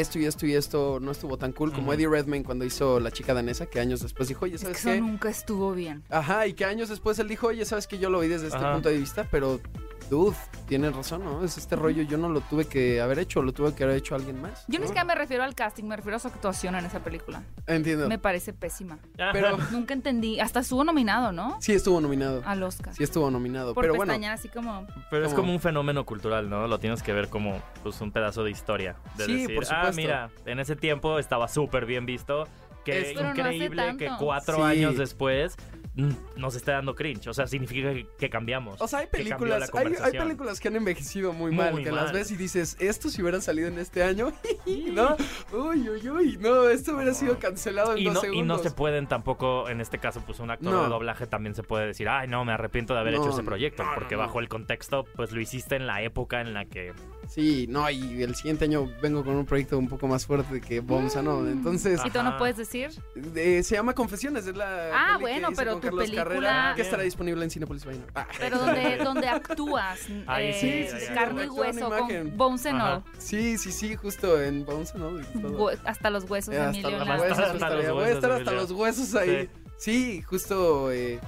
Esto 0.00 0.18
y 0.18 0.26
esto 0.26 0.46
y 0.46 0.54
esto 0.54 0.98
no 1.00 1.10
estuvo 1.10 1.36
tan 1.38 1.52
cool 1.52 1.72
como. 1.72 1.92
Eddie 1.92 2.08
Redmayne 2.08 2.44
cuando 2.44 2.64
hizo 2.64 3.00
La 3.00 3.10
chica 3.10 3.34
danesa, 3.34 3.66
que 3.66 3.80
años 3.80 4.00
después 4.02 4.28
dijo, 4.28 4.44
oye, 4.44 4.56
Es 4.56 4.60
que 4.64 4.74
¿sabes 4.74 4.86
eso 4.96 5.04
nunca 5.04 5.28
estuvo 5.28 5.72
bien. 5.72 6.02
Ajá, 6.10 6.46
y 6.46 6.52
que 6.54 6.64
años 6.64 6.88
después 6.88 7.18
él 7.18 7.28
dijo, 7.28 7.46
oye, 7.48 7.64
sabes 7.64 7.86
que 7.86 7.98
yo 7.98 8.10
lo 8.10 8.20
vi 8.20 8.28
desde 8.28 8.46
este 8.46 8.58
Ajá. 8.58 8.72
punto 8.74 8.88
de 8.88 8.98
vista, 8.98 9.26
pero, 9.30 9.60
dude, 10.10 10.36
tienes 10.68 10.94
razón, 10.94 11.24
¿no? 11.24 11.44
Es 11.44 11.58
este 11.58 11.76
rollo, 11.76 12.02
yo 12.02 12.16
no 12.18 12.28
lo 12.28 12.40
tuve 12.40 12.66
que 12.66 13.00
haber 13.00 13.18
hecho, 13.18 13.42
lo 13.42 13.52
tuve 13.52 13.74
que 13.74 13.84
haber 13.84 13.96
hecho 13.96 14.14
alguien 14.14 14.40
más. 14.40 14.64
Yo 14.68 14.78
ni 14.78 14.84
¿no? 14.84 14.86
siquiera 14.86 15.04
me 15.04 15.14
refiero 15.14 15.42
al 15.42 15.54
casting, 15.54 15.84
me 15.84 15.96
refiero 15.96 16.16
a 16.16 16.18
su 16.20 16.28
actuación 16.28 16.74
en 16.76 16.84
esa 16.84 17.00
película. 17.00 17.42
Entiendo. 17.66 18.08
Me 18.08 18.18
parece 18.18 18.52
pésima. 18.52 18.98
Pero 19.32 19.56
Nunca 19.70 19.94
entendí. 19.94 20.40
Hasta 20.40 20.60
estuvo 20.60 20.84
nominado, 20.84 21.32
¿no? 21.32 21.56
sí 21.60 21.72
estuvo 21.72 22.00
nominado. 22.00 22.42
Al 22.44 22.62
Oscar. 22.62 22.94
Sí 22.94 23.02
estuvo 23.02 23.30
nominado. 23.30 23.74
Por 23.74 23.82
pero 23.82 23.94
bueno, 23.94 24.12
pestañear 24.12 24.34
así 24.34 24.48
como... 24.48 24.86
Pero 25.10 25.26
es 25.26 25.34
como 25.34 25.52
un 25.52 25.60
fenómeno 25.60 26.04
cultural, 26.04 26.48
¿no? 26.48 26.66
Lo 26.66 26.78
tienes 26.78 27.02
que 27.02 27.12
ver 27.12 27.28
como 27.28 27.60
pues, 27.82 28.00
un 28.00 28.12
pedazo 28.12 28.44
de 28.44 28.50
historia. 28.50 28.96
De 29.16 29.24
Sí, 29.26 29.32
decir, 29.40 29.54
por 29.54 29.64
ah, 29.64 29.66
supuesto. 29.68 29.96
mira, 29.96 30.30
en 30.44 30.60
ese 30.60 30.76
tiempo 30.76 31.18
estaba 31.18 31.48
súper 31.48 31.86
bien 31.86 32.06
visto. 32.06 32.46
Qué 32.86 33.00
Es- 33.00 33.06
Pero 33.14 33.22
no 33.24 33.30
increíble 33.30 33.96
que 33.98 34.10
cuatro 34.18 34.56
Sí. 34.56 34.62
años 34.62 34.96
después 34.96 35.56
mm, 35.96 36.10
nos 36.36 36.54
esté 36.54 36.72
dando 36.72 36.94
cringe. 36.94 37.26
O 37.28 37.32
sea, 37.34 37.46
significa 37.46 37.90
que, 37.92 38.06
que 38.18 38.28
cambiamos. 38.30 38.80
o 38.82 38.86
sea, 38.86 38.98
hay 39.00 39.06
películas, 39.06 39.70
la 39.72 39.80
hay, 40.04 40.12
películas 40.12 40.60
que 40.60 40.68
han 40.68 40.76
envejecido 40.76 41.32
muy, 41.32 41.50
Muy 41.52 41.64
mal, 41.64 41.82
que 41.82 41.90
las 41.90 42.12
ves 42.12 42.30
y 42.30 42.36
dices, 42.36 42.76
esto 42.80 43.08
si 43.08 43.22
hubiera 43.22 43.40
salido 43.40 43.66
en 43.68 43.78
este 43.78 44.02
año, 44.02 44.30
no, 44.92 45.16
uy, 45.54 45.88
uy, 45.88 46.08
uy, 46.10 46.36
no, 46.38 46.68
esto 46.68 46.94
hubiera 46.94 47.14
sido 47.14 47.38
cancelado 47.38 47.92
en 47.92 47.98
Y 47.98 48.04
dos 48.04 48.22
no, 48.22 48.32
y 48.34 48.42
no 48.42 48.58
se 48.58 48.70
pueden 48.72 49.06
tampoco, 49.06 49.68
en 49.70 49.80
este 49.80 49.98
caso, 49.98 50.20
pues 50.26 50.38
un 50.38 50.50
actor 50.50 50.70
No. 50.70 50.82
de 50.82 50.88
doblaje 50.90 51.26
también 51.26 51.54
se 51.54 51.62
puede 51.62 51.86
decir, 51.86 52.08
ay, 52.10 52.28
no, 52.28 52.44
me 52.44 52.52
arrepiento 52.52 52.92
de 52.92 53.00
haber 53.00 53.14
No, 53.14 53.22
hecho 53.22 53.30
ese 53.32 53.42
proyecto, 53.42 53.82
no, 53.82 53.94
porque 53.94 54.16
no, 54.16 54.20
no. 54.22 54.26
bajo 54.28 54.40
el 54.40 54.48
contexto, 54.50 55.04
pues 55.16 55.32
lo 55.32 55.40
hiciste 55.40 55.76
en 55.76 55.86
la 55.86 56.02
época 56.02 56.42
en 56.42 56.52
la 56.52 56.66
que... 56.66 56.92
Sí, 57.28 57.66
no, 57.68 57.88
y 57.90 58.22
el 58.22 58.34
siguiente 58.34 58.64
año 58.64 58.90
vengo 59.02 59.24
con 59.24 59.34
un 59.36 59.44
proyecto 59.44 59.78
un 59.78 59.88
poco 59.88 60.06
más 60.08 60.24
fuerte 60.26 60.60
que 60.60 60.80
Bones 60.80 61.16
Mm. 61.16 61.24
no, 61.24 61.46
entonces... 61.46 62.00
¿Y 62.04 62.10
tú 62.10 62.22
no 62.22 62.36
puedes 62.38 62.56
decir? 62.56 62.90
Eh, 63.34 63.62
se 63.62 63.74
llama 63.74 63.94
Confesiones, 63.94 64.46
es 64.46 64.56
la 64.56 64.90
Ah, 64.92 65.06
peli 65.06 65.18
que 65.18 65.20
bueno, 65.32 65.48
hice 65.50 65.56
pero 65.56 65.72
con 65.72 65.80
tu 65.80 65.86
Carlos 65.88 66.04
película- 66.04 66.24
Carrera, 66.24 66.72
que 66.76 66.82
estará 66.82 67.02
disponible 67.02 67.44
en 67.44 67.50
Cinepolis 67.50 67.84
Vaina. 67.84 68.04
Ah, 68.14 68.26
Pero 68.38 68.58
donde, 68.58 68.96
donde 69.04 69.28
actúas. 69.28 70.00
Ahí 70.26 70.48
eh, 70.48 70.88
sí, 70.88 70.96
sí, 70.98 71.06
sí, 71.06 71.12
carne 71.14 71.44
y 71.44 71.48
hueso, 71.48 71.90
con 71.90 72.36
bones 72.36 72.66
and 72.66 72.80
Ajá. 72.80 72.94
all. 72.96 73.02
sí, 73.18 73.58
sí, 73.58 73.72
sí, 73.72 73.96
justo 73.96 74.40
en 74.42 74.64
Bones 74.64 74.94
and 74.94 75.02
All 75.04 75.20
y 75.22 75.40
todo. 75.40 75.58
Hue- 75.58 75.78
Hasta 75.84 76.10
los 76.10 76.24
huesos 76.30 76.54
Eh, 76.54 76.58
de 76.58 76.62
hasta 76.64 76.78
Emilio. 76.78 77.00
Hasta- 77.00 77.20
huesos 77.20 77.38
hasta 77.38 77.52
estaría- 77.54 77.76
los 77.76 77.86
Voy 77.86 77.96
a 77.96 78.06
huesos, 78.06 78.16
estar 78.16 78.32
hasta 78.32 78.52
los 78.52 78.70
huesos 78.70 79.14
ahí. 79.14 79.48
Sí, 79.78 80.22
justo 80.22 80.90
eh, 80.90 81.14
eh, 81.14 81.20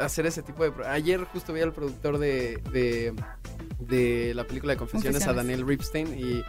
hacer 0.00 0.26
ese 0.26 0.42
tipo 0.42 0.64
de... 0.68 0.72
Ayer 0.86 1.24
justo 1.24 1.52
vi 1.52 1.60
al 1.60 1.72
productor 1.72 2.18
de, 2.18 2.60
de, 2.72 3.14
de 3.78 4.34
la 4.34 4.44
película 4.44 4.72
de 4.72 4.78
Confesiones, 4.78 5.26
a. 5.26 5.32
Daniel 5.32 5.66
Ripstein 5.66 6.18
y, 6.18 6.42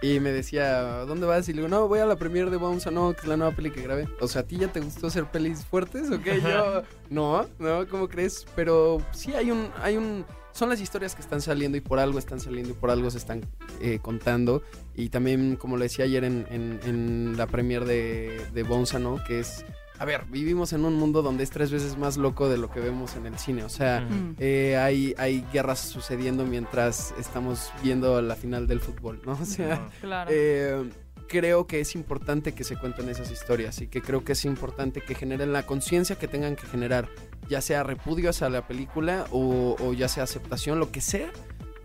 y 0.00 0.18
me 0.20 0.32
decía, 0.32 0.80
¿dónde 1.04 1.26
vas? 1.26 1.48
Y 1.48 1.52
le 1.52 1.58
digo, 1.62 1.68
no, 1.68 1.88
voy 1.88 1.98
a 1.98 2.06
la 2.06 2.16
premiere 2.16 2.50
de 2.50 2.56
Bones 2.56 2.90
No, 2.90 3.12
que 3.12 3.20
es 3.20 3.26
la 3.26 3.36
nueva 3.36 3.54
peli 3.54 3.70
que 3.70 3.82
grabé. 3.82 4.08
O 4.20 4.28
sea, 4.28 4.42
¿a 4.42 4.46
ti 4.46 4.56
ya 4.56 4.72
te 4.72 4.80
gustó 4.80 5.08
hacer 5.08 5.26
pelis 5.26 5.64
fuertes 5.66 6.10
o 6.10 6.20
qué? 6.22 6.40
Yo, 6.40 6.82
no, 7.10 7.46
no, 7.58 7.86
¿cómo 7.88 8.08
crees? 8.08 8.46
Pero 8.56 9.02
sí 9.12 9.34
hay 9.34 9.50
un... 9.50 9.68
Hay 9.82 9.96
un 9.96 10.24
son 10.52 10.70
las 10.70 10.80
historias 10.80 11.14
que 11.14 11.20
están 11.20 11.42
saliendo 11.42 11.76
y 11.76 11.82
por 11.82 11.98
algo 11.98 12.18
están 12.18 12.40
saliendo 12.40 12.70
y 12.70 12.72
por 12.72 12.90
algo 12.90 13.10
se 13.10 13.18
están 13.18 13.42
eh, 13.82 13.98
contando. 14.00 14.62
Y 14.94 15.10
también, 15.10 15.56
como 15.56 15.76
le 15.76 15.82
decía 15.84 16.06
ayer 16.06 16.24
en, 16.24 16.46
en- 16.50 16.80
en 16.86 17.36
la 17.36 17.46
premiere 17.46 17.84
de, 17.84 18.46
de 18.54 18.62
Bonsano, 18.62 19.22
que 19.28 19.40
es... 19.40 19.66
A 19.98 20.04
ver, 20.04 20.24
vivimos 20.28 20.72
en 20.72 20.84
un 20.84 20.94
mundo 20.94 21.22
donde 21.22 21.44
es 21.44 21.50
tres 21.50 21.70
veces 21.70 21.96
más 21.96 22.16
loco 22.16 22.48
de 22.48 22.58
lo 22.58 22.70
que 22.70 22.80
vemos 22.80 23.16
en 23.16 23.26
el 23.26 23.38
cine. 23.38 23.64
O 23.64 23.68
sea. 23.68 24.00
Mm. 24.00 24.36
eh, 24.38 24.76
hay, 24.76 25.14
hay 25.18 25.44
guerras 25.52 25.80
sucediendo 25.80 26.44
mientras 26.44 27.14
estamos 27.18 27.70
viendo 27.82 28.20
la 28.20 28.36
final 28.36 28.66
del 28.66 28.80
fútbol, 28.80 29.20
¿no? 29.24 29.32
O 29.40 29.44
sea. 29.44 29.88
Claro. 30.00 30.30
eh, 30.32 30.90
creo 31.28 31.66
que 31.66 31.80
es 31.80 31.94
importante 31.94 32.52
que 32.52 32.64
se 32.64 32.76
cuenten 32.76 33.08
esas 33.08 33.30
historias 33.30 33.80
y 33.80 33.88
que 33.88 34.00
creo 34.02 34.24
que 34.24 34.32
es 34.32 34.44
importante 34.44 35.00
que 35.00 35.14
generen 35.14 35.52
la 35.52 35.64
conciencia 35.64 36.16
que 36.16 36.28
tengan 36.28 36.56
que 36.56 36.66
generar, 36.66 37.08
ya 37.48 37.60
sea 37.60 37.82
repudio 37.82 38.30
hacia 38.30 38.48
la 38.48 38.66
película 38.66 39.26
o, 39.30 39.76
o 39.80 39.92
ya 39.92 40.08
sea 40.08 40.24
aceptación, 40.24 40.78
lo 40.78 40.90
que 40.92 41.00
sea, 41.00 41.30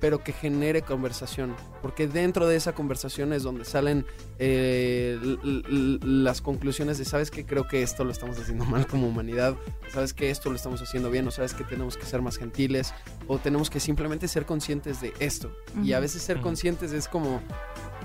pero 0.01 0.23
que 0.23 0.33
genere 0.33 0.81
conversación, 0.81 1.55
porque 1.81 2.07
dentro 2.07 2.47
de 2.47 2.55
esa 2.57 2.73
conversación 2.73 3.31
es 3.31 3.43
donde 3.43 3.63
salen 3.63 4.05
eh, 4.39 5.17
las 6.01 6.41
conclusiones 6.41 6.97
de, 6.97 7.05
sabes 7.05 7.29
que 7.29 7.45
creo 7.45 7.67
que 7.67 7.83
esto 7.83 8.03
lo 8.03 8.11
estamos 8.11 8.37
haciendo 8.39 8.65
mal 8.71 8.87
como 8.87 9.07
humanidad, 9.07 9.55
sabes 9.93 10.13
que 10.13 10.31
esto 10.31 10.49
lo 10.49 10.55
estamos 10.55 10.81
haciendo 10.81 11.11
bien, 11.11 11.27
o 11.27 11.31
sabes 11.31 11.53
que 11.53 11.63
tenemos 11.63 11.97
que 11.97 12.05
ser 12.05 12.21
más 12.23 12.37
gentiles, 12.37 12.93
o 13.27 13.37
tenemos 13.37 13.69
que 13.69 13.79
simplemente 13.79 14.27
ser 14.27 14.45
conscientes 14.45 14.99
de 14.99 15.13
esto. 15.19 15.51
Y 15.83 15.93
a 15.93 15.99
veces 15.99 16.23
ser 16.23 16.41
conscientes 16.41 16.91
es 16.91 17.07
como 17.07 17.39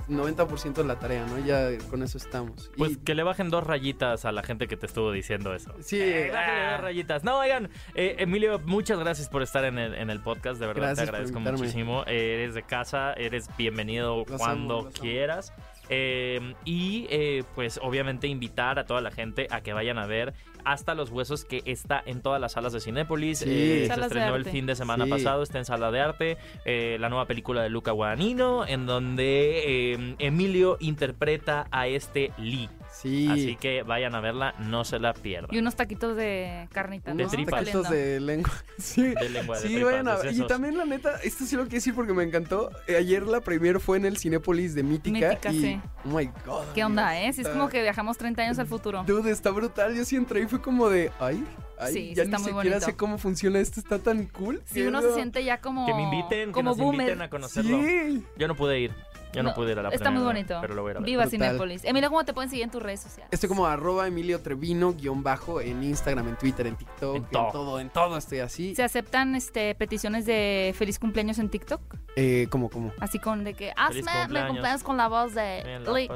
90% 0.08 0.74
de 0.74 0.84
la 0.84 0.98
tarea, 0.98 1.26
¿no? 1.26 1.38
Ya 1.44 1.68
con 1.90 2.02
eso 2.02 2.18
estamos. 2.18 2.70
Y- 2.74 2.78
Pues 2.78 2.98
que 2.98 3.14
le 3.14 3.22
bajen 3.22 3.50
dos 3.50 3.64
rayitas 3.64 4.24
a 4.24 4.32
la 4.32 4.42
gente 4.42 4.66
que 4.68 4.76
te 4.76 4.86
estuvo 4.86 5.10
diciendo 5.12 5.54
eso. 5.54 5.72
sí, 5.80 5.98
Eh, 6.00 6.30
ah, 6.32 6.34
bájale 6.36 6.70
dos 6.72 6.80
rayitas. 6.80 7.24
No, 7.24 7.38
oigan, 7.38 7.70
eh, 7.94 8.16
Emilio, 8.18 8.60
muchas 8.64 8.98
gracias 8.98 9.28
por 9.28 9.42
estar 9.42 9.64
en 9.64 9.78
el, 9.78 9.94
en 9.94 10.10
el 10.10 10.20
podcast. 10.20 10.60
De 10.60 10.66
verdad 10.66 10.82
Gracias 10.88 11.06
te 11.06 11.10
agradezco 11.10 11.40
muchísimo. 11.40 12.04
Eh, 12.06 12.34
eres 12.42 12.54
de 12.54 12.62
casa, 12.62 13.12
eres 13.14 13.48
bienvenido 13.56 14.24
Los 14.28 14.40
cuando 14.40 14.80
amo. 14.80 14.90
quieras. 14.90 15.52
Eh, 15.88 16.54
y 16.64 17.06
eh, 17.10 17.44
pues 17.54 17.78
obviamente 17.82 18.26
invitar 18.26 18.78
a 18.80 18.86
toda 18.86 19.00
la 19.00 19.12
gente 19.12 19.46
a 19.50 19.60
que 19.60 19.72
vayan 19.72 19.98
a 19.98 20.06
ver 20.06 20.34
hasta 20.66 20.94
los 20.94 21.10
huesos 21.10 21.44
que 21.44 21.62
está 21.64 22.02
en 22.04 22.20
todas 22.20 22.40
las 22.40 22.52
salas 22.52 22.72
de 22.72 22.80
Cinépolis. 22.80 23.38
Sí. 23.38 23.44
Eh, 23.48 23.90
se 23.92 24.00
estrenó 24.00 24.34
el 24.36 24.44
fin 24.44 24.66
de 24.66 24.74
semana 24.74 25.04
Sí. 25.04 25.10
pasado, 25.10 25.42
está 25.42 25.58
en 25.58 25.64
sala 25.64 25.90
de 25.90 26.00
arte. 26.00 26.36
eh, 26.64 26.96
la 27.00 27.08
nueva 27.08 27.26
película 27.26 27.62
de 27.62 27.70
Luca 27.70 27.92
Guadagnino, 27.92 28.66
en 28.66 28.86
donde 28.86 29.92
eh, 29.94 30.14
Emilio 30.18 30.76
interpreta 30.80 31.68
a 31.70 31.86
este 31.86 32.32
Lee. 32.38 32.68
sí. 32.92 33.28
Así 33.30 33.56
que 33.56 33.82
vayan 33.82 34.14
a 34.14 34.20
verla, 34.20 34.54
no 34.58 34.84
se 34.84 34.98
la 34.98 35.12
pierdan. 35.14 35.54
Y 35.54 35.58
unos 35.58 35.76
taquitos 35.76 36.16
de 36.16 36.68
carnita, 36.72 37.10
¿no? 37.12 37.16
De 37.18 37.22
Unos 37.24 37.32
tripas. 37.32 37.60
taquitos 37.60 37.88
de 37.90 38.20
lengua. 38.20 38.50
Sí. 38.78 39.02
De 39.02 39.28
lengua 39.30 39.56
de 39.56 39.62
Sí, 39.62 39.74
tripas, 39.74 39.92
vayan 39.92 40.08
a 40.08 40.16
ver. 40.16 40.32
Y 40.34 40.46
también, 40.46 40.76
la 40.76 40.84
neta, 40.84 41.16
esto 41.22 41.44
sí 41.44 41.54
lo 41.56 41.62
quiero 41.62 41.74
decir 41.76 41.94
porque 41.94 42.12
me 42.12 42.24
encantó. 42.24 42.70
Eh, 42.86 42.96
ayer 42.96 43.22
la 43.26 43.40
premier 43.40 43.80
fue 43.80 43.96
en 43.98 44.04
el 44.06 44.16
Cinépolis 44.18 44.74
de 44.74 44.82
Mítica. 44.82 45.28
Mítica, 45.30 45.52
y, 45.52 45.60
sí. 45.60 45.80
Oh 46.04 46.08
my 46.16 46.26
god. 46.44 46.64
¿Qué 46.74 46.84
onda, 46.84 47.18
eh? 47.20 47.32
Sí, 47.32 47.42
es 47.42 47.48
como 47.48 47.68
que 47.68 47.82
viajamos 47.82 48.16
30 48.18 48.42
años 48.42 48.58
al 48.58 48.66
futuro. 48.66 49.04
Dude, 49.06 49.30
está 49.30 49.50
brutal. 49.50 49.94
Yo 49.94 50.04
sí 50.04 50.16
entré 50.16 50.40
y 50.40 50.46
fue 50.46 50.55
como 50.62 50.88
de. 50.88 51.10
Ay, 51.20 51.44
ay, 51.78 51.92
Sí, 51.92 52.08
sí 52.10 52.14
ya 52.14 52.22
está 52.24 52.36
ni 52.38 52.42
muy 52.44 52.52
siquiera 52.52 52.76
bonito. 52.76 52.86
sé 52.86 52.96
cómo 52.96 53.18
funciona 53.18 53.58
esto. 53.58 53.80
Está 53.80 53.98
tan 53.98 54.26
cool. 54.26 54.62
Si 54.66 54.74
que 54.74 54.88
uno 54.88 55.00
no- 55.00 55.08
se 55.08 55.14
siente 55.14 55.44
ya 55.44 55.60
como. 55.60 55.86
Que 55.86 55.94
me 55.94 56.02
inviten, 56.02 56.48
que 56.48 56.52
como 56.52 56.70
nos 56.70 56.78
boomer. 56.78 57.00
inviten 57.02 57.22
a 57.22 57.30
conocerlo. 57.30 57.78
Sí. 57.82 58.22
Yo 58.36 58.48
no 58.48 58.54
pude 58.54 58.80
ir. 58.80 58.92
Yo 59.34 59.42
no, 59.42 59.50
No, 59.50 59.54
pude 59.54 59.72
ir 59.72 59.78
a 59.78 59.82
la 59.82 59.88
Está 59.90 60.10
muy 60.10 60.22
bonito. 60.22 60.56
Pero 60.62 60.74
lo 60.74 60.80
voy 60.80 60.90
a 60.90 60.92
ir 60.92 60.96
a 60.96 61.00
ver. 61.00 61.06
Viva 61.06 61.24
Brutal. 61.24 61.30
Cinépolis. 61.48 61.84
Emilio, 61.84 62.08
¿cómo 62.08 62.24
te 62.24 62.32
pueden 62.32 62.48
seguir 62.48 62.64
en 62.64 62.70
tus 62.70 62.82
redes 62.82 63.00
sociales? 63.00 63.28
Estoy 63.30 63.50
como 63.50 63.66
arroba 63.66 64.06
Emilio 64.06 64.40
Trevino, 64.40 64.94
guion 64.94 65.22
bajo, 65.22 65.60
en 65.60 65.82
Instagram, 65.82 66.28
en 66.28 66.36
Twitter, 66.36 66.66
en 66.66 66.76
TikTok, 66.76 67.16
En 67.16 67.24
en, 67.24 67.30
todo. 67.30 67.50
todo, 67.52 67.80
en 67.80 67.90
todo 67.90 68.16
estoy 68.16 68.38
así. 68.38 68.74
¿Se 68.74 68.82
aceptan 68.82 69.34
este, 69.34 69.74
peticiones 69.74 70.24
de 70.24 70.74
feliz 70.78 70.98
cumpleaños 70.98 71.38
en 71.38 71.50
TikTok? 71.50 71.82
Eh, 72.14 72.46
¿Cómo, 72.48 72.70
cómo? 72.70 72.92
Así 72.98 73.18
con 73.18 73.44
de 73.44 73.52
que 73.52 73.72
hazme 73.76 74.00
mi 74.00 74.08
cumpleaños. 74.08 74.48
cumpleaños 74.52 74.82
con 74.82 74.96
la 74.96 75.08
voz 75.08 75.34
de 75.34 75.60
Bien, 75.66 75.84
la 75.84 75.92
Lee. 75.92 76.08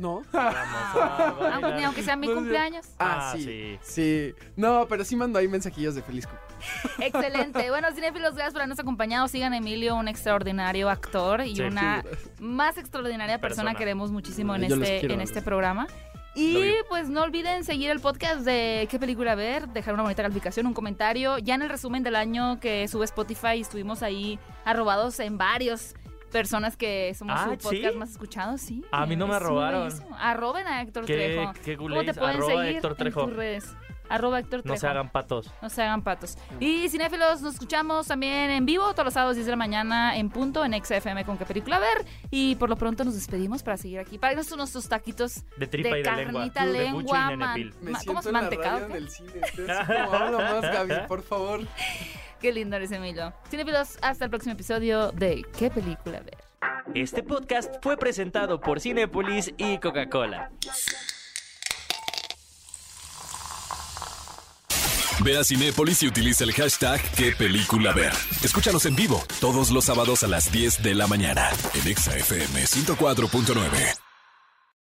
No. 0.00 0.22
Vamos 0.32 1.72
a 1.72 1.86
aunque 1.86 2.02
sea 2.02 2.16
mi 2.16 2.26
cumpleaños. 2.26 2.86
Ah, 2.98 3.30
Ah, 3.30 3.32
sí. 3.36 3.44
sí. 3.44 3.78
Sí. 3.82 4.34
No, 4.56 4.86
pero 4.88 5.04
sí 5.04 5.14
mando 5.14 5.38
ahí 5.38 5.46
mensajillos 5.46 5.94
de 5.94 6.02
feliz 6.02 6.26
cumpleaños. 6.26 6.50
Excelente. 6.98 7.68
Bueno, 7.70 7.88
cinéfilos, 7.94 8.34
gracias 8.34 8.52
por 8.52 8.62
habernos 8.62 8.78
acompañado. 8.78 9.28
Sigan 9.28 9.52
a 9.52 9.58
Emilio, 9.58 9.94
un 9.96 10.08
extraordinario 10.08 10.88
actor 10.88 11.42
y 11.42 11.56
Sí. 11.56 11.62
una 11.62 12.02
más 12.38 12.78
extraordinaria 12.78 13.38
persona, 13.40 13.70
Persona. 13.72 13.78
queremos 13.78 14.10
muchísimo 14.10 14.54
en 14.54 14.68
Yo 14.68 14.76
este, 14.76 15.00
quiero, 15.00 15.14
en 15.14 15.20
este 15.20 15.42
programa. 15.42 15.86
Y 16.34 16.72
pues 16.88 17.08
no 17.08 17.22
olviden 17.22 17.64
seguir 17.64 17.90
el 17.90 17.98
podcast 18.00 18.42
de 18.42 18.86
qué 18.90 18.98
película 19.00 19.34
ver, 19.34 19.68
dejar 19.68 19.94
una 19.94 20.04
bonita 20.04 20.22
calificación, 20.22 20.64
un 20.66 20.74
comentario. 20.74 21.38
Ya 21.38 21.56
en 21.56 21.62
el 21.62 21.68
resumen 21.68 22.02
del 22.04 22.14
año 22.14 22.60
que 22.60 22.86
sube 22.88 23.04
Spotify 23.04 23.60
estuvimos 23.60 24.02
ahí 24.04 24.38
arrobados 24.64 25.18
en 25.20 25.38
varios 25.38 25.94
personas 26.30 26.76
que 26.76 27.12
somos 27.14 27.36
Ah, 27.38 27.44
su 27.44 27.50
podcast 27.58 27.92
¿sí? 27.92 27.98
más 27.98 28.10
escuchado, 28.10 28.58
sí. 28.58 28.84
A 28.90 29.04
mí 29.06 29.16
no 29.16 29.26
me 29.26 29.38
buenísimo. 29.38 30.16
Arroben 30.18 30.66
a 30.66 30.82
Héctor 30.82 31.04
¿Qué- 31.04 31.14
Trejo. 31.16 31.52
qué 31.64 31.76
¿Cómo 31.76 32.02
te 32.04 32.14
pueden 32.14 32.36
Arroba 32.36 32.52
seguir 32.62 32.76
Héctor 32.76 32.94
Trejo. 32.96 33.20
en 33.22 33.26
tus 33.28 33.36
redes? 33.36 33.76
Arroba 34.08 34.40
Héctor 34.40 34.62
Trejo. 34.62 34.74
No 34.74 34.80
se 34.80 34.86
hagan 34.88 35.08
patos. 35.10 35.52
No 35.62 35.70
se 35.70 35.82
hagan 35.82 36.02
patos. 36.02 36.36
Y 36.58 36.88
cinéfilos, 36.88 37.42
nos 37.42 37.54
escuchamos 37.54 38.08
también 38.08 38.50
en 38.50 38.66
vivo 38.66 38.90
todos 38.92 39.04
los 39.04 39.14
sábados 39.14 39.36
10 39.36 39.46
de 39.46 39.52
la 39.52 39.56
mañana 39.56 40.16
en 40.16 40.30
punto 40.30 40.64
en 40.64 40.72
XFM 40.74 41.24
con 41.24 41.38
qué 41.38 41.44
película 41.46 41.78
ver. 41.78 42.04
Y 42.28 42.56
por 42.56 42.68
lo 42.68 42.74
pronto 42.74 43.04
nos 43.04 43.14
despedimos 43.14 43.62
para 43.62 43.76
seguir 43.76 44.00
aquí. 44.00 44.18
Para 44.18 44.34
nuestros, 44.34 44.58
nuestros 44.58 44.88
taquitos 44.88 45.44
De 45.56 45.68
tripa 45.68 45.90
de 45.90 46.00
y 46.00 46.02
de 46.02 46.10
lengua. 46.16 46.32
carnita, 46.32 46.66
De 46.66 46.72
lengua, 46.72 47.02
buche 47.02 47.14
y 47.34 47.36
man- 47.36 47.38
nenepil. 47.38 47.74
Me 47.82 47.90
ma- 47.92 47.98
¿cómo 48.04 48.20
siento 48.20 48.20
es 48.20 48.26
en 48.26 48.32
la 48.32 48.40
mantecado? 48.40 48.74
radio 48.80 48.86
qué? 48.88 48.94
del 48.94 49.10
cine. 49.10 49.30
Habla 50.12 50.38
más, 50.38 50.62
Gaby, 50.62 50.94
por 51.06 51.22
favor. 51.22 51.60
Qué 52.40 52.52
lindo 52.52 52.76
eres, 52.76 52.90
Emilio. 52.90 53.32
Cinéfilos, 53.50 53.98
hasta 54.00 54.24
el 54.24 54.30
próximo 54.30 54.54
episodio 54.54 55.12
de 55.12 55.44
¿Qué 55.58 55.70
película 55.70 56.20
ver? 56.20 56.38
Este 56.94 57.22
podcast 57.22 57.74
fue 57.82 57.96
presentado 57.96 58.60
por 58.60 58.80
Cinépolis 58.80 59.52
y 59.58 59.78
Coca-Cola. 59.78 60.50
Ve 65.22 65.36
a 65.36 65.44
Cinépolis 65.44 66.02
y 66.02 66.08
utiliza 66.08 66.44
el 66.44 66.52
hashtag 66.52 67.00
qué 67.14 67.32
película 67.32 67.92
ver. 67.92 68.12
Escúchanos 68.42 68.86
en 68.86 68.96
vivo 68.96 69.22
todos 69.38 69.70
los 69.70 69.84
sábados 69.84 70.22
a 70.22 70.28
las 70.28 70.50
10 70.50 70.82
de 70.82 70.94
la 70.94 71.06
mañana 71.06 71.50
en 71.74 71.88
Exa 71.88 72.16
FM 72.16 72.62
104.9. 72.64 74.09